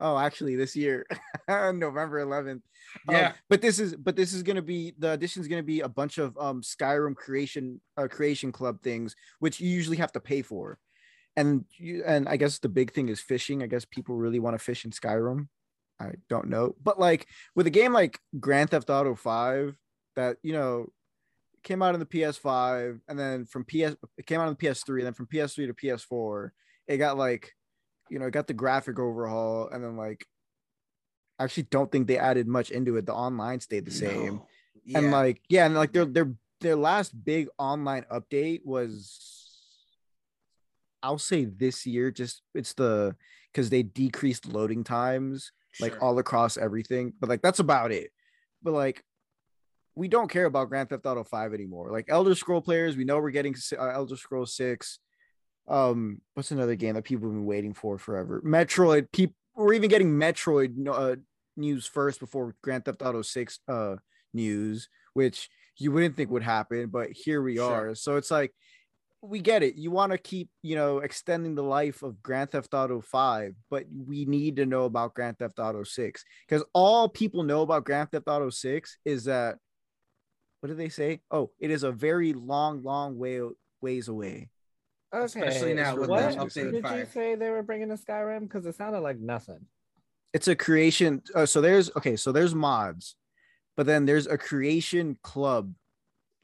[0.00, 1.06] oh, actually this year,
[1.48, 2.62] November 11th.
[3.08, 3.32] Um, Yeah.
[3.48, 6.18] but this is but this is gonna be the addition is gonna be a bunch
[6.18, 10.78] of um Skyrim creation uh, creation club things, which you usually have to pay for.
[11.36, 13.62] And you and I guess the big thing is fishing.
[13.62, 15.48] I guess people really want to fish in Skyrim.
[16.00, 19.76] I don't know, but like with a game like Grand Theft Auto 5
[20.16, 20.86] that you know
[21.62, 24.96] came out on the PS5 and then from PS it came out on the PS3
[24.98, 26.50] and then from PS3 to PS4
[26.88, 27.52] it got like
[28.10, 30.26] you know it got the graphic overhaul and then like
[31.38, 34.42] I actually don't think they added much into it the online stayed the same
[34.84, 34.98] No.
[34.98, 39.26] and like yeah and like their their their last big online update was
[41.02, 43.16] I'll say this year just it's the
[43.52, 46.02] because they decreased loading times like Sure.
[46.02, 47.14] all across everything.
[47.18, 48.10] But like that's about it.
[48.62, 49.02] But like
[49.94, 51.90] we don't care about Grand Theft Auto 5 anymore.
[51.90, 54.98] Like Elder Scroll players, we know we're getting uh, Elder Scroll 6.
[55.70, 58.42] Um what's another game that people have been waiting for forever?
[58.44, 59.10] Metroid.
[59.12, 61.16] People we're even getting Metroid uh,
[61.56, 63.96] news first before Grand Theft Auto 6 uh
[64.34, 67.90] news, which you wouldn't think would happen, but here we Sure.
[67.90, 67.94] are.
[67.94, 68.52] So it's like
[69.22, 69.76] we get it.
[69.76, 73.84] You want to keep, you know, extending the life of Grand Theft Auto 5, but
[74.06, 78.10] we need to know about Grand Theft Auto 6 because all people know about Grand
[78.10, 79.58] Theft Auto 6 is that
[80.60, 81.20] what did they say?
[81.30, 83.40] Oh, it is a very long, long way
[83.80, 84.48] ways away.
[85.12, 85.24] Okay.
[85.24, 88.42] Especially now with what the updated did you say they were bringing to Skyrim?
[88.42, 89.66] Because it sounded like nothing.
[90.32, 91.22] It's a creation.
[91.34, 93.16] Uh, so there's okay, so there's mods,
[93.76, 95.72] but then there's a creation club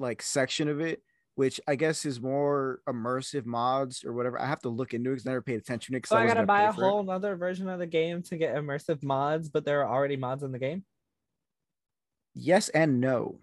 [0.01, 1.01] like section of it,
[1.37, 4.41] which I guess is more immersive mods or whatever.
[4.41, 6.07] I have to look into it because I never paid attention to it.
[6.07, 6.75] So I, wasn't gotta buy a it.
[6.75, 10.43] whole nother version of the game to get immersive mods, but there are already mods
[10.43, 10.85] in the game.
[12.35, 13.39] Yes and no.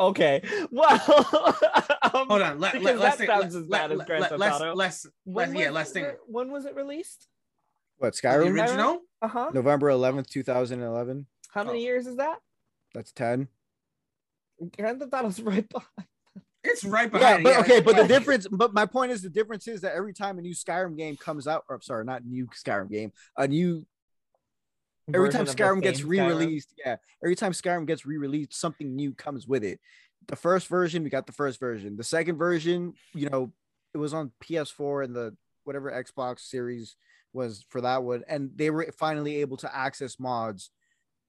[0.00, 0.42] Okay.
[0.70, 0.90] Well,
[2.02, 2.58] um, Hold on.
[2.58, 4.74] Let, let, let's that think, sounds let, as bad let, as Grand let, Theft Auto.
[4.74, 6.06] let's, when let's, yeah, was let's it think.
[6.08, 7.28] re- when was it released?
[7.98, 8.50] What The Skyrim?
[8.60, 9.00] original?
[9.22, 9.50] Uh huh.
[9.52, 11.26] November 11th, 2011.
[11.50, 11.82] How many Oh.
[11.82, 12.38] years is that?
[12.94, 13.46] That's 10.
[14.76, 16.08] Grand Theft Auto's right behind.
[16.62, 17.42] It's right behind.
[17.42, 19.94] Yeah, but it, okay, but the difference, but my point is the difference is that
[19.94, 23.12] every time a new Skyrim game comes out, or I'm sorry, not new Skyrim game,
[23.36, 23.86] a new
[25.14, 28.94] every time version of the Skyrim gets re-released, yeah, every time Skyrim gets re-released, something
[28.94, 29.80] new comes with it.
[30.28, 31.96] The first version, we got the first version.
[31.96, 33.52] The second version, you know,
[33.94, 36.96] it was on PS4 and the whatever Xbox series
[37.32, 40.70] was for that one, and they were finally able to access mods,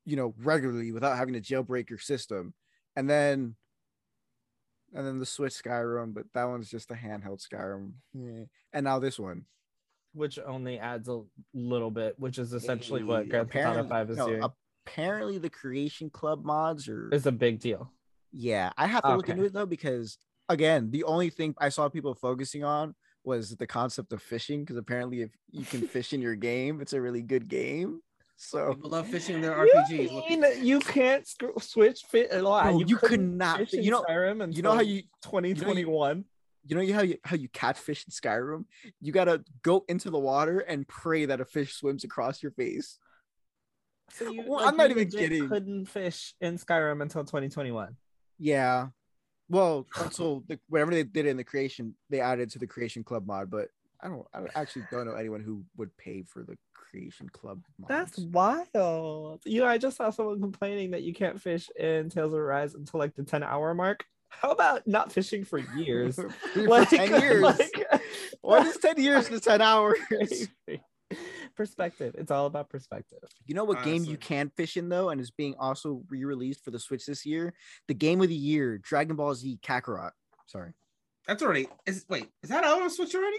[0.06, 2.54] you know, regularly without having to jailbreak your system.
[2.96, 3.56] And then
[4.94, 7.94] and then the Switch Skyrim, but that one's just a handheld Skyrim.
[8.14, 8.46] Yeah.
[8.74, 9.46] And now this one.
[10.14, 11.22] Which only adds a
[11.54, 14.44] little bit, which is essentially what Hey, Grand Theft Auto 5 is no, doing.
[14.88, 17.10] Apparently, the Creation Club mods are.
[17.14, 17.92] Is a big deal.
[18.34, 20.18] Yeah, I have to look into it though because
[20.50, 24.78] again, the only thing I saw people focusing on was the concept of fishing because
[24.78, 28.02] apparently, if you can fish in your game, it's a really good game.
[28.38, 30.12] So People love fishing their You RPGs.
[30.12, 32.64] Look- mean you can't sc- switch fit a lot.
[32.64, 35.04] Bro, you could couldn't not fish fit- in you know- Skyrim you know how you
[35.24, 36.18] 2021.
[36.18, 36.24] you know
[36.70, 38.66] how you how you catfish in Skyrim?
[39.02, 43.00] You gotta go into the water and pray that a fish swims across your face.
[44.14, 45.48] So you, Well, like, I'm not you even kidding.
[45.50, 47.96] Couldn't fish in Skyrim until 2021.
[48.40, 48.88] Yeah.
[49.50, 53.26] Well, until the, whatever they did in the creation, they added to the creation club
[53.26, 53.50] mod.
[53.50, 53.70] But
[54.02, 57.64] I don't, I don't- actually don't know anyone who would pay for the creation club.
[57.80, 57.90] Mods.
[57.90, 59.42] That's wild.
[59.46, 62.74] You know, I just saw someone complaining that you can't fish in Tales of Arise
[62.74, 64.06] until like the 10 hour mark.
[64.32, 66.16] How about not fishing for years?
[66.54, 67.42] for like, ten years.
[67.42, 68.02] like-
[68.42, 69.98] what is ten years to ten hours?
[71.56, 72.16] perspective.
[72.18, 73.20] It's all about perspective.
[73.46, 76.72] You know what game you can fish in though, and is being also re-released for
[76.72, 77.54] the Switch this year?
[77.88, 80.12] The game of the year, Dragon Ball Z Kakarot.
[80.48, 80.72] Sorry.
[81.28, 81.68] That's already.
[81.86, 83.38] Is wait, is that out on Switch already?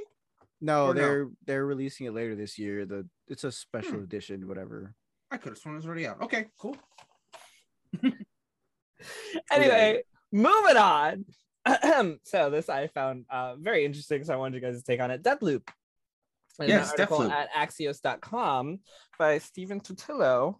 [0.61, 2.85] No, Or they're they're releasing it later this year.
[2.85, 4.05] The it's a special Hmm.
[4.05, 4.95] edition, whatever.
[5.31, 6.21] I could have sworn it was already out.
[6.23, 6.77] Okay, cool.
[9.51, 10.03] Anyway,
[10.33, 11.25] moving on.
[12.25, 14.25] so this I found uh, very interesting.
[14.25, 15.23] So I wanted you guys to take on it.
[15.23, 15.69] Deathloop.
[16.59, 17.31] In Yes, an article Deathloop.
[17.31, 18.81] at Axios.com
[19.19, 20.57] by Stephen Totilo.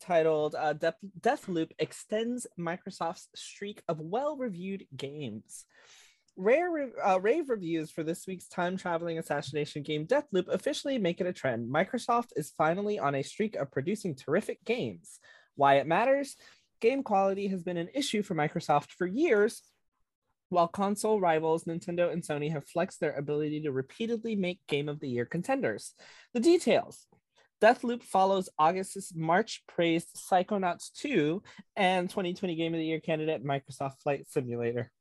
[0.00, 5.64] titled uh, Death, Deathloop extends Microsoft's streak of well-reviewed games.
[6.36, 11.20] Rare re- uh, rave reviews for this week's time traveling assassination game Deathloop officially make
[11.20, 11.72] it a trend.
[11.72, 15.20] Microsoft is finally on a streak of producing terrific games.
[15.54, 16.34] Why it matters?
[16.84, 19.62] Game quality has been an issue for Microsoft for years,
[20.50, 25.00] while console rivals Nintendo and Sony have flexed their ability to repeatedly make Game of
[25.00, 25.94] the Year contenders.
[26.34, 27.06] The details.
[27.62, 31.42] Deathloop follows August's March praised Psychonauts 2
[31.74, 34.92] and 2020 Game of the Year candidate Microsoft Flight Simulator.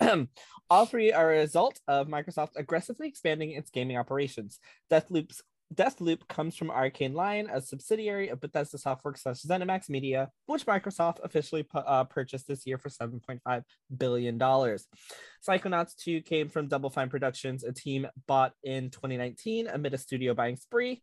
[0.70, 4.58] All three are a result of Microsoft aggressively expanding its gaming operations.
[4.90, 5.40] Deathloop's
[5.72, 11.18] Deathloop comes from Arkane Lyon, a subsidiary of Bethesda Softworks slash ZeniMax Media, which Microsoft
[11.24, 13.62] officially pu- uh, purchased this year for $7.5
[13.96, 14.38] billion.
[14.38, 20.34] Psychonauts 2 came from Double Fine Productions, a team bought in 2019 amid a studio
[20.34, 21.02] buying spree.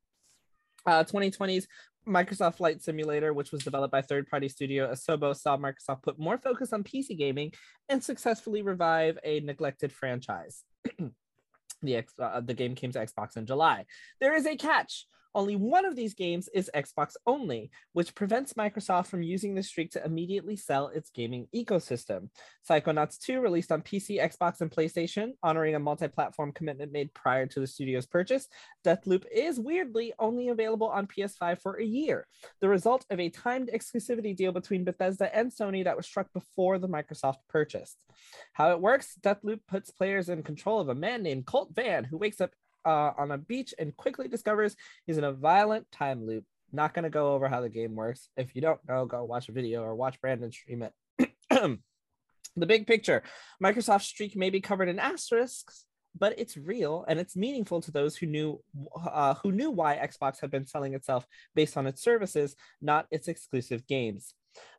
[0.86, 1.68] Uh, 2020's
[2.08, 6.74] Microsoft Flight Simulator, which was developed by third-party studio Asobo, saw Microsoft put more focus
[6.74, 7.52] on PC gaming
[7.90, 10.64] and successfully revive a neglected franchise.
[11.82, 13.86] the uh, the game came to Xbox in July.
[14.20, 15.08] There is a catch.
[15.34, 19.92] Only one of these games is Xbox only, which prevents Microsoft from using the streak
[19.92, 22.30] to immediately sell its gaming ecosystem.
[22.70, 27.46] Psychonauts 2 released on PC, Xbox, and PlayStation, honoring a multi platform commitment made prior
[27.46, 28.48] to the studio's purchase.
[28.86, 32.28] Deathloop is weirdly only available on PS5 for a year,
[32.60, 36.78] the result of a timed exclusivity deal between Bethesda and Sony that was struck before
[36.78, 37.96] the Microsoft purchase.
[38.54, 42.18] How it works Deathloop puts players in control of a man named Colt Vahn, who
[42.18, 42.52] wakes up
[42.86, 46.46] uh, on a beach and quickly discovers he's in a violent time loop.
[46.72, 48.30] Not going to go over how the game works.
[48.38, 51.30] If you don't know, go watch a video or watch Brandon stream it.
[52.56, 53.24] the big picture
[53.62, 55.86] Microsoft streak may be covered in asterisks,
[56.18, 58.62] but it's real and it's meaningful to those who knew
[58.96, 63.28] uh, who knew why Xbox had been selling itself based on its services, not its
[63.28, 64.34] exclusive games.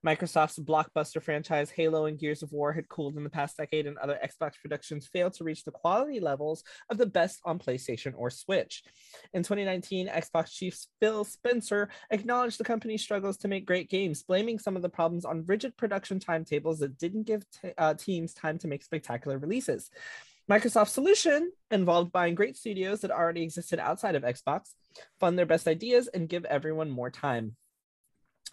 [0.05, 3.99] Microsoft's blockbuster franchise Halo and Gears of War had cooled in the past decade, and
[3.99, 8.31] other Xbox productions failed to reach the quality levels of the best on PlayStation or
[8.31, 8.83] Switch.
[9.33, 14.59] In 2019, Xbox chief Phil Spencer acknowledged the company's struggles to make great games, blaming
[14.59, 18.59] some of the problems on rigid production timetables that didn't give t- uh, teams time
[18.59, 19.91] to make spectacular releases.
[20.51, 24.75] Microsoft's solution involved buying great studios that already existed outside of Xbox,
[25.21, 27.57] fund their best ideas, and give everyone more time.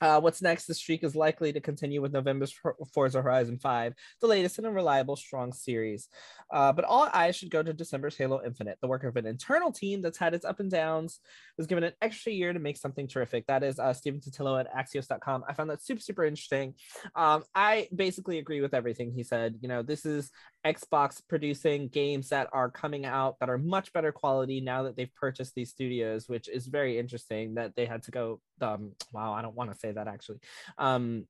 [0.02, 0.66] Uh, what's next?
[0.66, 2.54] The streak is likely to continue with November's
[2.94, 6.08] Forza Horizon 5, the latest in a reliable, strong series.
[6.52, 9.72] Uh, but all eyes should go to December's Halo Infinite, the work of an internal
[9.72, 11.20] team that's had its up and downs,
[11.58, 13.46] was given an extra year to make something terrific.
[13.48, 15.44] That is uh, Stephen Totilo at Axios.com.
[15.48, 16.76] I found that super, super interesting.
[17.16, 19.56] Um, I basically agree with everything he said.
[19.62, 20.32] You know, this is
[20.66, 25.14] Xbox producing games that are coming out that are much better quality now that they've
[25.16, 28.42] purchased these studios, which is very interesting that they had to go.
[28.64, 30.40] Um, wow, I don't want to say that actually.
[30.78, 31.26] Um,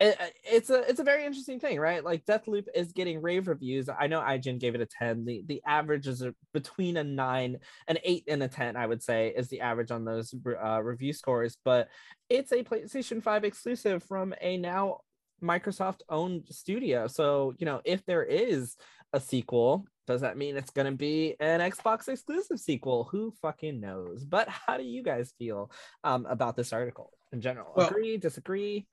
[0.00, 2.04] it, it's a it's a very interesting thing, right?
[2.04, 3.88] Like Deathloop is getting rave reviews.
[3.88, 5.24] I know IGN gave it a ten.
[5.24, 7.58] The the average is a, between a nine,
[7.88, 8.76] an eight, and a ten.
[8.76, 10.32] I would say is the average on those
[10.64, 11.56] uh, review scores.
[11.64, 11.88] But
[12.28, 15.00] it's a PlayStation Five exclusive from a now
[15.42, 17.08] Microsoft owned studio.
[17.08, 18.76] So you know if there is
[19.12, 23.04] a sequel, does that mean it's going to be an Xbox exclusive sequel?
[23.12, 24.24] Who fucking knows?
[24.24, 25.70] But how do you guys feel
[26.02, 27.74] um, about this article in general?
[27.76, 28.16] Well, Agree?
[28.16, 28.86] Disagree?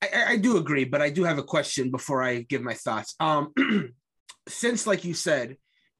[0.00, 3.16] I, I do agree, but I do have a question before I give my thoughts.
[3.18, 3.52] Um,
[4.48, 5.56] since, like you said,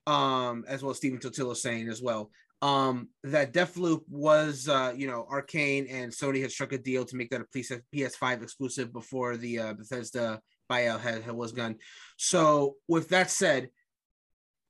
[0.06, 2.30] um, as well as Stephen Totilo saying as well,
[2.62, 7.16] um, that Deathloop was, uh, you know, Arkane and Sony had struck a deal to
[7.16, 10.40] make that a PS5 exclusive before the uh, Bethesda
[10.70, 11.76] buyout had, had was done.
[12.16, 13.70] So, with that said,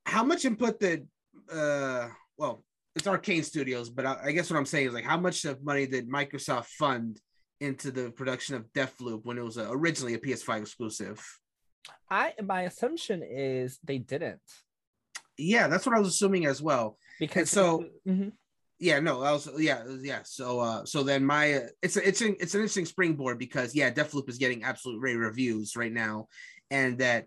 [0.07, 1.07] how much input did,
[1.53, 2.65] uh, well,
[2.97, 5.63] it's Arkane Studios, but I, I guess what I'm saying is like, how much of
[5.65, 7.21] money did Microsoft fund
[7.61, 11.25] into the production of Deathloop when it was uh, originally a PS5 exclusive?
[12.11, 14.41] I my assumption is they didn't
[15.39, 16.99] Yeah, that's what I was assuming as well.
[17.19, 18.33] because so- Mhm.
[18.83, 20.21] Yeah, no, I was yeah, yeah.
[20.25, 23.75] So uh so then my uh, it's a, it's an it's an interesting springboard because
[23.75, 26.29] yeah, Deathloop is getting absolute rave reviews right now
[26.71, 27.27] and that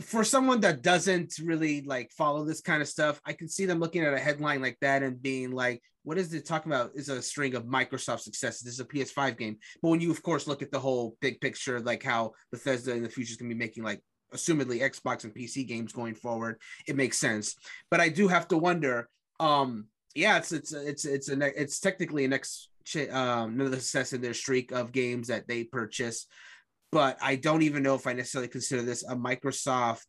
[0.00, 3.80] for someone that doesn't really like follow this kind of stuff, I can see them
[3.80, 6.92] looking at a headline like that and being like, what is it talking about?
[6.94, 8.62] Is a string of Microsoft successes.
[8.62, 9.56] This is a PS5 game.
[9.82, 13.02] But when you of course look at the whole big picture, like how Bethesda in
[13.02, 14.00] the future is gonna be making like
[14.32, 17.56] assumedly Xbox and PC games going forward, it makes sense.
[17.90, 19.08] But I do have to wonder,
[19.40, 22.68] um, yeah, it's it's it's it's a it's technically an ex
[23.10, 26.26] um another success in their streak of games that they purchase,
[26.96, 30.00] but I don't even know if I necessarily consider this a Microsoft.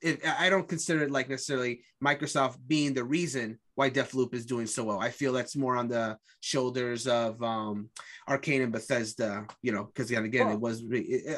[0.00, 4.68] If I don't consider it like necessarily Microsoft being the reason why Deathloop is doing
[4.68, 5.00] so well.
[5.00, 7.90] I feel that's more on the shoulders of um
[8.30, 10.84] Arkane and Bethesda, you know, because again, again, Well- it was.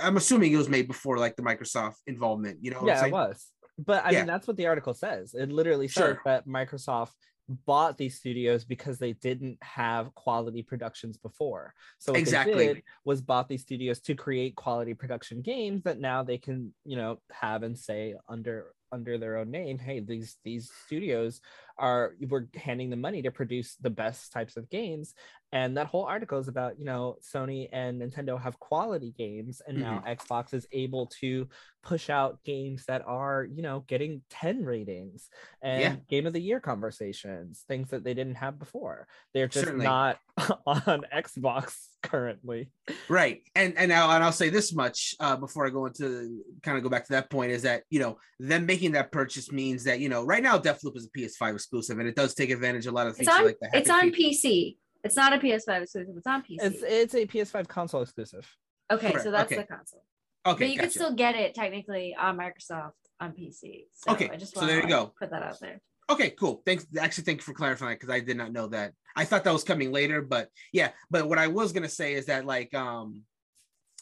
[0.03, 2.59] I'm assuming it was made before like the Microsoft involvement.
[2.61, 3.47] You know, yeah, it was.
[3.79, 4.19] But I Yeah.
[4.19, 5.33] mean, that's what the article says.
[5.33, 6.21] It literally says Sure.
[6.27, 7.13] that Microsoft
[7.51, 11.75] bought these studios because they didn't have quality productions before.
[11.99, 12.83] So Exactly.
[13.05, 17.21] was bought these studios to create quality production games that now they can, you know,
[17.33, 21.41] have and say under under their own name, hey, these these studios
[21.81, 25.15] are we're handing them money to produce the best types of games.
[25.53, 29.79] And that whole article is about, you know, Sony and Nintendo have quality games, and
[29.81, 31.49] now Xbox is able to
[31.83, 35.29] push out games that are, you know, getting 10 ratings
[35.61, 35.97] and Yeah.
[36.09, 39.09] game of the year conversations, things that they didn't have before.
[39.35, 39.87] They're just Certainly.
[39.87, 40.19] not
[40.67, 42.71] on Xbox currently.
[43.09, 43.43] Right.
[43.57, 46.85] And and I'll, and I'll say this much uh, before I go into kind of
[46.85, 49.99] go back to that point is that, you know, them making that purchase means that,
[50.01, 52.93] you know, right now Deathloop is a PS5 exclusive and it does take advantage of
[52.93, 53.45] a lot of It's features on.
[53.47, 54.77] like the it's on feed- PC.
[55.03, 56.15] It's not a PS5 exclusive.
[56.17, 56.57] It's on PC.
[56.61, 58.47] It's it's a PS5 console exclusive.
[58.91, 59.63] okay, correct, so that's okay.
[59.63, 60.05] the console.
[60.47, 60.65] Okay.
[60.67, 63.85] but you can still get it technically on Microsoft on PC.
[63.95, 65.13] So Okay, I just so want there you go.
[65.19, 65.81] Put that out there.
[66.11, 66.61] Okay, cool.
[66.67, 66.87] Thanks.
[66.99, 68.93] Actually, thank you for clarifying because I did not know that.
[69.17, 70.91] I thought that was coming later, but yeah.
[71.11, 73.23] But what I was gonna say is that like um,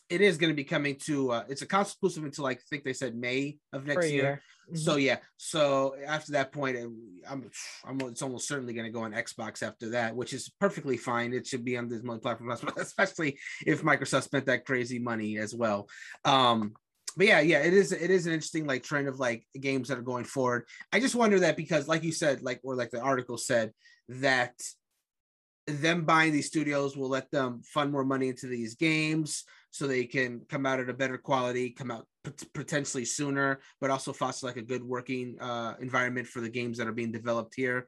[0.08, 1.32] it is gonna be coming to.
[1.32, 4.22] Uh, it's a console exclusive until like I think they said May of next year.
[4.22, 4.42] year.
[4.74, 5.18] So yeah.
[5.36, 6.76] So after that point,
[7.28, 7.50] I'm,
[7.84, 11.32] I'm it's almost certainly gonna go on Xbox after that, which is perfectly fine.
[11.32, 15.88] It should be on this multi-platform, especially if Microsoft spent that crazy money as well.
[16.24, 16.74] Um,
[17.16, 17.92] but yeah, yeah, it is.
[17.92, 20.66] It is an interesting like trend of like games that are going forward.
[20.92, 23.72] I just wonder that because, like you said, like or like the article said,
[24.08, 24.54] that
[25.66, 30.04] them buying these studios will let them fund more money into these games so they
[30.04, 32.06] can come out at a better quality, come out
[32.54, 36.88] potentially sooner, but also foster like a good working uh, environment for the games that
[36.88, 37.86] are being developed here.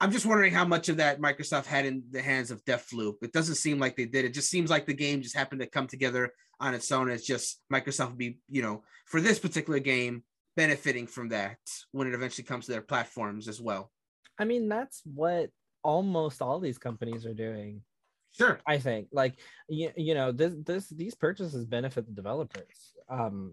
[0.00, 3.22] I'm just wondering how much of that Microsoft had in the hands of Deathloop.
[3.22, 4.24] It doesn't seem like they did.
[4.24, 7.08] It just seems like the game just happened to come together on its own.
[7.08, 10.24] It's just Microsoft be, you know, for this particular game,
[10.56, 11.58] benefiting from that
[11.92, 13.90] when it eventually comes to their platforms as well.
[14.38, 15.50] I mean, that's what
[15.84, 17.82] almost all these companies are doing.
[18.32, 18.60] Sure.
[18.66, 19.34] I think like
[19.68, 23.52] you, you know this this these purchases benefit the developers um,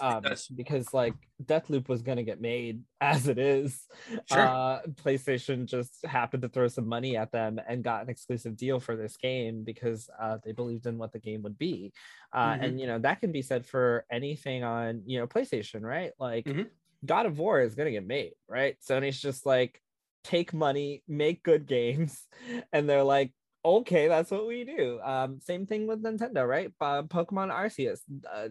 [0.00, 0.24] um
[0.56, 1.14] because like
[1.44, 3.86] Deathloop was going to get made as it is
[4.24, 4.42] Sure.
[4.46, 8.80] uh PlayStation just happened to throw some money at them and got an exclusive deal
[8.80, 11.92] for this game because uh they believed in what the game would be
[12.32, 12.62] uh Mhm.
[12.64, 16.46] and you know that can be said for anything on you know PlayStation right like
[16.46, 16.66] Mhm.
[17.04, 19.80] God of War is going to get made right Sony's just like
[20.24, 22.26] take money make good games
[22.72, 23.32] and they're like
[23.66, 25.00] okay that's what we do.
[25.02, 26.72] Um same thing with nintendo right?
[26.80, 28.00] Uh, pokemon arceus
[28.32, 28.48] uh,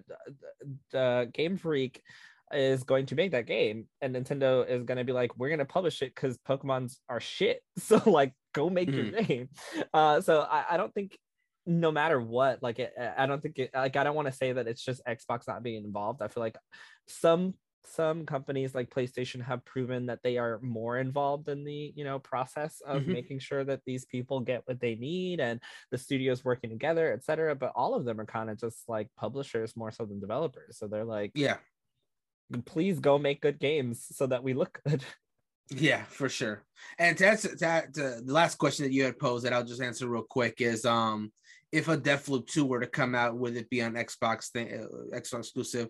[0.92, 2.02] the game freak
[2.54, 5.60] is going to make that game and nintendo is going to be like we're going
[5.60, 7.62] to publish it because pokemons are shit.
[7.80, 9.50] So like go make your game
[9.94, 11.18] uh so I, I don't think
[11.66, 14.54] no matter what like it, i don't think it like i don't want to say
[14.54, 16.22] that it's just xbox not being involved.
[16.22, 16.58] I feel like
[17.08, 17.56] some
[17.88, 22.20] some companies like PlayStation have proven that they are more involved in the you know
[22.20, 23.08] process of Mhm.
[23.08, 25.60] making sure that these people get what they need and
[25.92, 27.56] the studios working together, etc.
[27.56, 30.78] But all of them are kind of just like publishers more so than developers.
[30.78, 31.58] So they're like, Yeah.
[32.66, 35.04] please go make good games so that we look good.
[35.72, 36.64] Yeah, for sure.
[37.00, 39.82] And to answer that, to the last question that you had posed that I'll just
[39.82, 41.34] answer real quick is um
[41.72, 45.18] if a Deathloop 2 were to come out, would it be on Xbox thing, uh,
[45.18, 45.90] Xbox exclusive?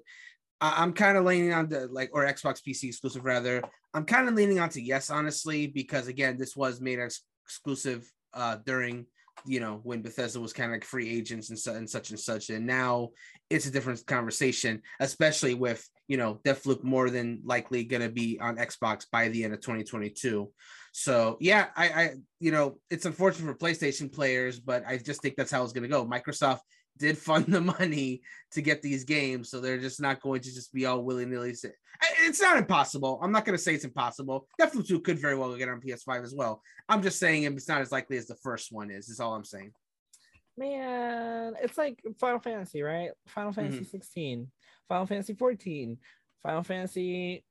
[0.66, 3.62] I- I'm kind of leaning on the like or Xbox PC exclusive rather.
[3.94, 8.02] I'm kind of leaning on to yes, honestly, because again, this was made ex- exclusive
[8.34, 9.06] uh during
[9.46, 12.20] you know when Bethesda was kind of like free agents and, su- and such and
[12.20, 13.10] such, and now
[13.50, 18.40] it's a different conversation, especially with you know Deathloop more than likely going to be
[18.42, 20.52] on Xbox by the end of 2022.
[20.94, 22.10] So yeah, I, I
[22.40, 25.84] you know it's unfortunate for PlayStation players, but I just think that's how it's going
[25.90, 26.06] to go.
[26.06, 26.60] Microsoft
[26.98, 28.22] did fund the money
[28.52, 31.54] to get these games, so they're just not going to just be all willy nilly.
[32.22, 33.20] It's not impossible.
[33.22, 34.48] I'm not going to say it's impossible.
[34.60, 36.62] Deathloop 2 could very well get on PS5 as well.
[36.90, 39.10] I'm just saying it's not as likely as the first one is.
[39.10, 39.72] Is all I'm saying.
[40.58, 43.12] Man, it's like Final Fantasy, right?
[43.28, 43.62] Final mm-hmm.
[43.62, 44.48] Fantasy 16,
[44.88, 45.98] Final Fantasy 14,
[46.44, 47.44] Final Fantasy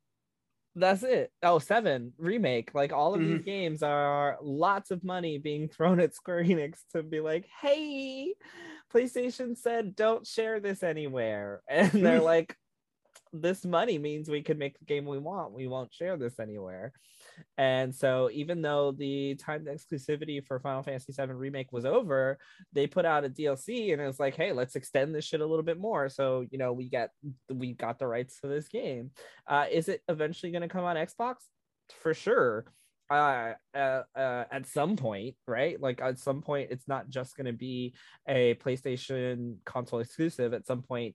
[0.77, 1.31] that's it.
[1.43, 2.75] Oh, seven remake.
[2.75, 3.45] Like all of these mm-hmm.
[3.45, 8.35] games are lots of money being thrown at Square Enix to be like, hey,
[8.93, 11.63] PlayStation said don't share this anywhere.
[11.69, 12.25] And they're mm-hmm.
[12.25, 12.57] like,
[13.33, 15.53] this money means we can make the game we want.
[15.53, 16.93] We won't share this anywhere.
[17.59, 22.39] And so, even though the timed exclusivity for Final Fantasy VII Remake was over,
[22.73, 25.47] they put out a DLC and it was like, hey, let's extend this shit a
[25.47, 26.09] little bit more.
[26.09, 27.11] So, you know, we got
[27.49, 29.11] we got the rights to this game.
[29.47, 31.37] Uh, is it eventually going to come on Xbox?
[32.01, 32.65] For sure.
[33.11, 35.81] uh, uh, uh, at some point, right?
[35.81, 37.95] Like at some point, it's not just going to be
[38.27, 40.55] a PlayStation console exclusive.
[40.55, 41.15] At some point,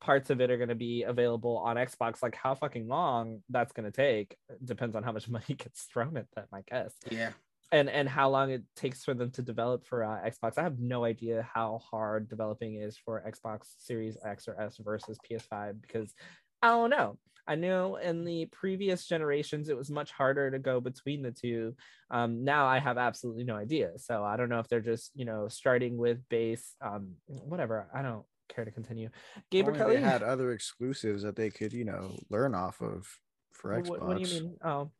[0.00, 2.22] parts of it are going to be available on Xbox.
[2.22, 6.16] Like how fucking long that's going to take depends on how much money gets thrown
[6.16, 6.94] at them, I guess.
[7.10, 7.30] Yeah.
[7.70, 10.56] And and how long it takes for them to develop for uh, Xbox.
[10.56, 15.18] I have no idea how hard developing is for Xbox Series X or S versus
[15.30, 16.14] PS5 because
[16.62, 17.18] I don't know.
[17.46, 21.74] I know in the previous generations it was much harder to go between the two.
[22.10, 23.92] Um, now I have absolutely no idea.
[23.98, 27.88] So I don't know if they're just you know starting with base, um, whatever.
[27.94, 29.10] I don't care to continue.
[29.50, 33.08] Gabriel Kelly they had other exclusives that they could, you know, learn off of
[33.52, 33.88] for Xbox.
[33.88, 34.56] What, what do you mean?
[34.64, 34.90] Oh,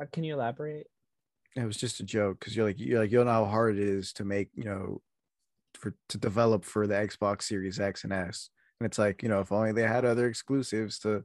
[0.00, 0.86] uh, can you elaborate?
[1.56, 3.76] It was just a joke because you're like you're like you don't know how hard
[3.76, 5.00] it is to make you know
[5.74, 8.50] for to develop for the Xbox Series X and S,
[8.80, 11.24] and it's like you know if only they had other exclusives to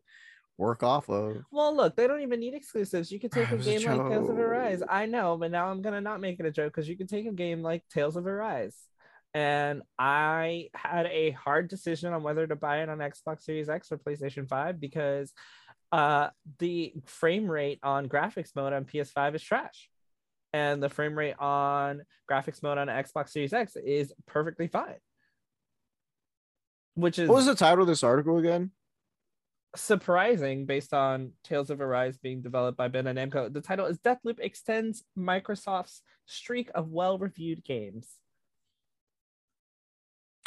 [0.60, 1.38] work off of.
[1.52, 3.12] Well, look, they don't even need exclusives.
[3.12, 4.38] You could take a was a game like Tales of.
[4.38, 4.84] Arise.
[4.88, 7.26] I know, but now I'm gonna not make it a joke because you could take
[7.26, 8.76] a game like Tales of Arise.
[9.34, 13.92] And I had a hard decision on whether to buy it on Xbox Series X
[13.92, 15.34] or PlayStation 5 because
[15.92, 19.90] uh the frame rate on graphics mode on PS5 is trash.
[20.52, 24.96] And the frame rate on graphics mode on Xbox Series X is perfectly fine.
[26.96, 28.72] Which is What was the title of this article again?
[29.76, 33.52] surprising based on Tales of Arise being developed by Bandai Namco.
[33.54, 38.08] The title is Deathloop extends Microsoft's streak of well-reviewed games.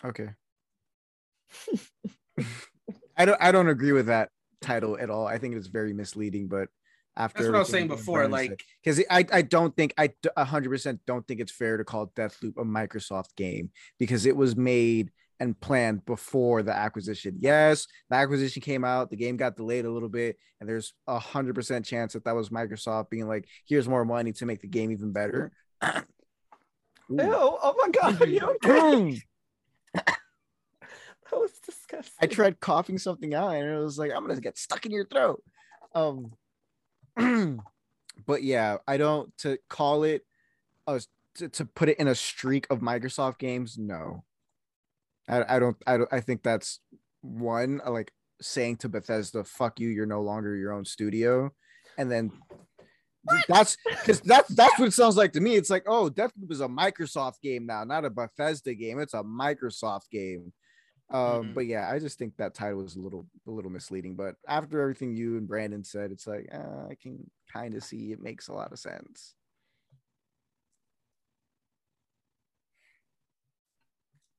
[0.05, 0.29] Okay.
[3.17, 4.31] I don't I don't agree with that
[4.61, 5.27] title at all.
[5.27, 6.69] I think it's very misleading, but
[7.17, 8.27] after That's what I was saying before.
[8.29, 12.07] Like, because I, I don't think I d- 100% don't think it's fair to call
[12.17, 17.35] Deathloop a Microsoft game because it was made and planned before the acquisition.
[17.39, 21.19] Yes, the acquisition came out, the game got delayed a little bit, and there's a
[21.19, 24.69] hundred percent chance that that was Microsoft being like, "Here's more money to make the
[24.69, 25.99] game even better." Ew,
[27.19, 29.21] oh my god, are you okay?
[29.95, 30.19] that
[31.33, 32.15] was disgusting.
[32.21, 35.07] I tried coughing something out, and it was like, "I'm gonna get stuck in your
[35.07, 35.43] throat."
[35.95, 36.33] Um,
[38.27, 40.25] but yeah, I don't to call it
[40.87, 41.01] a
[41.37, 43.79] to, to put it in a streak of Microsoft games.
[43.79, 44.25] No,
[45.29, 45.77] I, I don't.
[45.87, 46.13] I don't.
[46.13, 46.81] I think that's
[47.21, 51.53] one uh, like saying to Bethesda, "Fuck you, you're no longer your own studio,"
[51.99, 52.31] and then
[53.49, 55.55] that's because that's that's what it sounds like to me.
[55.57, 58.99] It's like, oh, Deathloop is a Microsoft game now, not a Bethesda game.
[58.99, 60.53] It's a Microsoft game.
[61.11, 61.19] Um,
[61.51, 61.55] Mhm.
[61.55, 64.15] but yeah, I just think that title was a little a little misleading.
[64.17, 68.13] But after everything you and Brandon said, it's like uh, I can kind of see
[68.13, 69.35] it makes a lot of sense.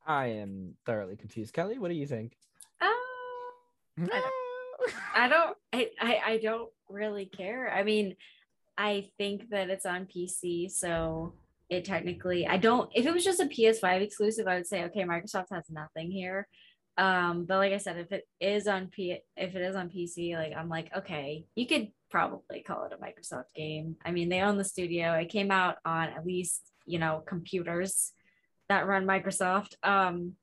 [0.06, 1.54] I am thoroughly confused.
[1.54, 2.36] Kelly, what do you think?
[2.82, 4.10] Um,
[5.16, 7.72] I don't I, I I don't really care.
[7.74, 8.16] I mean,
[8.78, 11.34] I think that it's on PC, so
[11.70, 15.04] it technically I don't if it was just a PS5 exclusive, I would say okay,
[15.04, 16.48] Microsoft has nothing here.
[16.98, 20.36] Um, but like I said, if it is on P if it is on PC,
[20.36, 23.96] like I'm like, okay, you could probably call it a Microsoft game.
[24.06, 25.14] I mean, they own the studio.
[25.14, 28.12] It came out on at least, you know, computers
[28.70, 29.74] that run Microsoft.
[29.84, 30.34] Um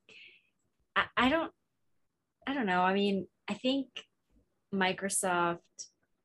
[0.95, 1.51] I, I don't
[2.47, 2.81] I don't know.
[2.81, 3.87] I mean, I think
[4.73, 5.59] Microsoft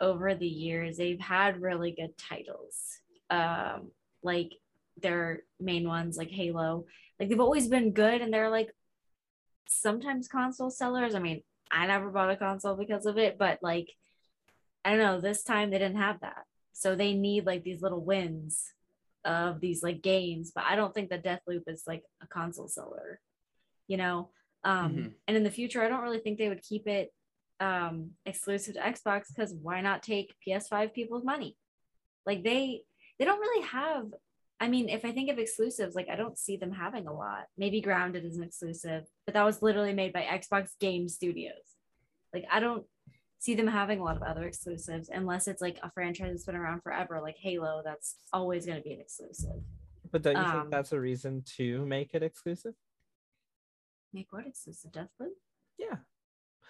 [0.00, 3.00] over the years they've had really good titles.
[3.30, 3.90] Um,
[4.22, 4.52] like
[5.00, 6.86] their main ones like Halo.
[7.18, 8.70] Like they've always been good and they're like
[9.68, 11.14] sometimes console sellers.
[11.14, 13.88] I mean, I never bought a console because of it, but like
[14.84, 16.44] I don't know, this time they didn't have that.
[16.72, 18.72] So they need like these little wins
[19.24, 23.20] of these like games, but I don't think that Deathloop is like a console seller.
[23.88, 24.30] You know,
[24.62, 25.14] um, Mhm.
[25.26, 27.12] and in the future, I don't really think they would keep it
[27.60, 31.56] um, exclusive to Xbox because why not take PS5 people's money?
[32.24, 32.82] Like they
[33.18, 34.06] they don't really have.
[34.58, 37.44] I mean, if I think of exclusives, like I don't see them having a lot.
[37.58, 41.54] Maybe Grounded is an exclusive, but that was literally made by Xbox Game Studios.
[42.32, 42.84] Like I don't
[43.38, 46.56] see them having a lot of other exclusives unless it's like a franchise that's been
[46.56, 47.82] around forever, like Halo.
[47.84, 49.62] That's always going to be an exclusive.
[50.10, 52.74] But don't you Um, think that's a reason to make it exclusive?
[54.12, 54.92] Make what exclusive?
[54.92, 55.34] Deathloop.
[55.78, 55.96] Yeah.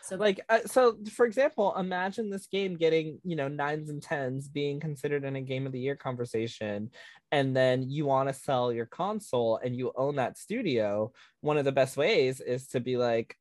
[0.02, 4.48] So like uh, so for example imagine this game getting you know nines and tens
[4.48, 6.90] being considered in a game of the year conversation
[7.32, 11.64] and then you want to sell your console and you own that studio one of
[11.64, 13.36] the best ways is to be like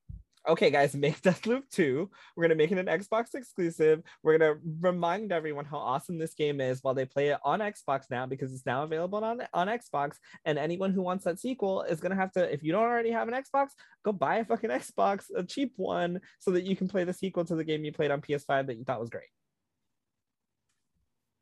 [0.47, 4.53] okay guys make deathloop 2 we're going to make it an xbox exclusive we're going
[4.53, 8.25] to remind everyone how awesome this game is while they play it on xbox now
[8.25, 12.11] because it's now available on on xbox and anyone who wants that sequel is going
[12.11, 13.69] to have to if you don't already have an xbox
[14.05, 17.43] go buy a fucking Xbox, a cheap one, so that you can play the sequel
[17.45, 19.23] to the game you played on PS5 that you thought was great.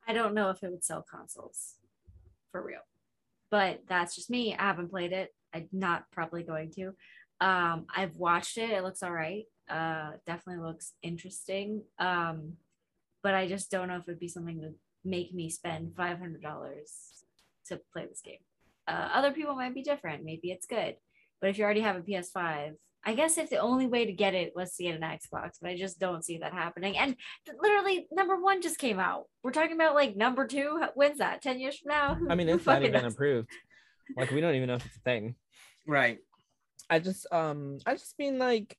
[0.08, 1.76] I don't know if it would sell consoles
[2.52, 2.82] for real,
[3.52, 4.56] but that's just me.
[4.56, 5.34] I haven't played it.
[5.54, 6.94] I'm not probably going to.
[7.44, 8.70] Um, I've watched it.
[8.70, 9.44] It looks all right.
[9.70, 11.84] Uh, definitely looks interesting.
[12.00, 12.54] Um,
[13.22, 14.72] but I just don't know if it'd be something to
[15.04, 16.92] make me spend five hundred dollars
[17.68, 18.40] to play this game.
[18.88, 20.24] Uh, other people might be different.
[20.24, 20.96] Maybe it's good,
[21.42, 22.74] but if you already have a PS5,
[23.06, 25.70] I guess if the only way to get it was to get an Xbox, but
[25.70, 26.98] I just don't see that happening.
[26.98, 27.16] And
[27.62, 29.26] literally, number one just came out.
[29.44, 30.82] We're talking about like number two.
[30.96, 31.42] When's that?
[31.42, 32.16] Ten years from now?
[32.16, 33.14] Who- I mean, it's not even knows?
[33.14, 33.50] approved.
[34.18, 35.36] Like we don't even know if it's a thing.
[35.86, 36.20] Right.
[36.94, 38.78] I just um I just mean like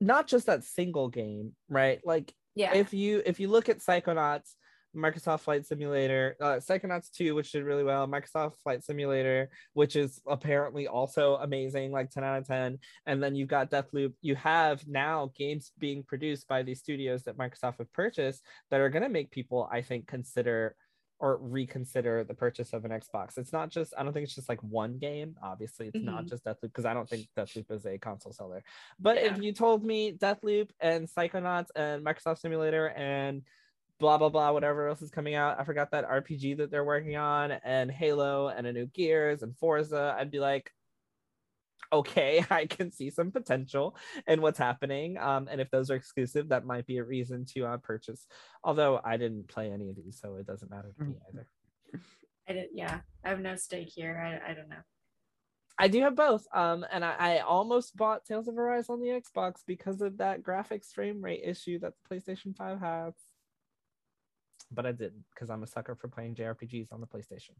[0.00, 2.00] not just that single game, right?
[2.02, 2.74] Like Yeah.
[2.74, 4.54] if you if you look at Psychonauts,
[4.96, 10.22] Microsoft Flight Simulator, uh, Psychonauts 2, which did really well, Microsoft Flight Simulator, which is
[10.26, 12.78] apparently also amazing, like 10 out of 10.
[13.04, 14.14] And then you've got Deathloop.
[14.22, 18.88] You have now games being produced by these studios that Microsoft have purchased that are
[18.88, 20.74] going to make people, I think, consider
[21.18, 23.38] or reconsider the purchase of an Xbox.
[23.38, 25.34] It's not just, I don't think it's just like one game.
[25.42, 26.28] Obviously, it's not Mhm.
[26.28, 28.62] just Deathloop because I don't think Deathloop is a console seller.
[28.98, 29.32] But Yeah.
[29.34, 33.42] if you told me Deathloop and Psychonauts and Microsoft Simulator and
[33.98, 37.16] blah blah blah whatever else is coming out, I forgot that RPG that they're working
[37.16, 40.70] on and Halo and a new Gears and Forza, I'd be like,
[41.92, 43.96] okay, I can see some potential
[44.26, 45.18] in what's happening.
[45.18, 48.26] Um, and if those are exclusive, that might be a reason to uh, purchase.
[48.64, 51.46] Although I didn't play any of these, so it doesn't matter to me either.
[52.48, 53.00] I did, yeah.
[53.24, 54.40] I have no stake here.
[54.44, 54.76] I, I don't know.
[55.78, 56.46] I do have both.
[56.54, 60.42] Um, and I, I almost bought Tales of Arise on the Xbox because of that
[60.42, 63.14] graphics frame rate issue that the PlayStation 5 has.
[64.72, 67.52] But I didn't because I'm a sucker for playing JRPGs on the PlayStation.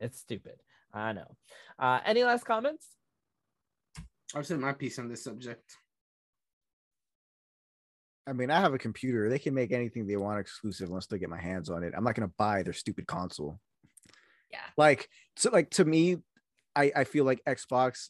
[0.00, 0.60] It's stupid.
[0.92, 1.36] I know.
[1.78, 2.86] Uh, any last comments?
[4.34, 5.76] I've said my piece on this subject.
[8.26, 9.28] I mean, I have a computer.
[9.28, 11.94] They can make anything they want exclusive once they get my hands on it.
[11.96, 13.60] I'm not gonna buy their stupid console.
[14.50, 14.58] Yeah.
[14.76, 16.16] Like, so like to me,
[16.74, 18.08] I I feel like Xbox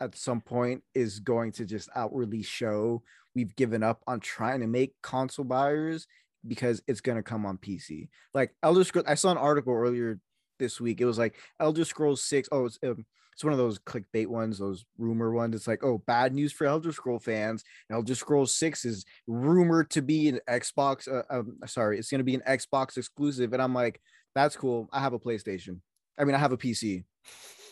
[0.00, 3.02] at some point is going to just outwardly show
[3.34, 6.06] we've given up on trying to make console buyers
[6.46, 8.08] because it's gonna come on PC.
[8.34, 10.18] Like Elder Scrolls, I saw an article earlier
[10.58, 11.00] this week.
[11.00, 12.48] It was like Elder Scrolls Six.
[12.52, 15.54] Oh, it's um, it's one of those clickbait ones, those rumor ones.
[15.54, 17.62] It's like, oh, bad news for Elder Scroll fans.
[17.90, 21.06] Elder Scrolls Six is rumored to be an Xbox.
[21.06, 24.00] Uh, um, sorry, it's going to be an Xbox exclusive, and I'm like,
[24.34, 24.88] that's cool.
[24.92, 25.80] I have a PlayStation.
[26.18, 27.04] I mean, I have a PC.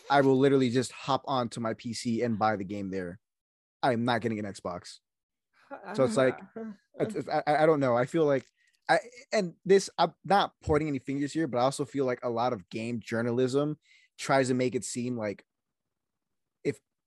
[0.09, 3.19] I will literally just hop onto my PC and buy the game there.
[3.81, 4.99] I'm not getting an Xbox.
[5.93, 6.39] So it's like-
[7.47, 7.95] I, I don't know.
[7.97, 8.45] I feel like
[8.89, 8.99] I
[9.31, 12.53] and this I'm not pointing any fingers here, but I also feel like a lot
[12.53, 13.77] of game journalism
[14.19, 15.43] tries to make it seem like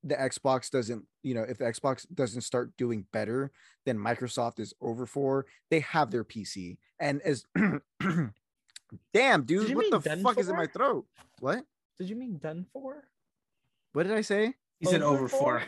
[0.09, 3.51] the Xbox doesn't, you know, if the Xbox doesn't start doing better,
[3.85, 5.47] then Microsoft is over for.
[5.71, 6.79] They have their PC.
[7.01, 7.45] And as
[9.15, 11.07] damn, dude, what the done fuck is in my throat?
[11.41, 11.65] What?
[11.99, 13.05] Did you mean done for?
[13.93, 14.55] What did I say?
[14.79, 15.63] He said over for.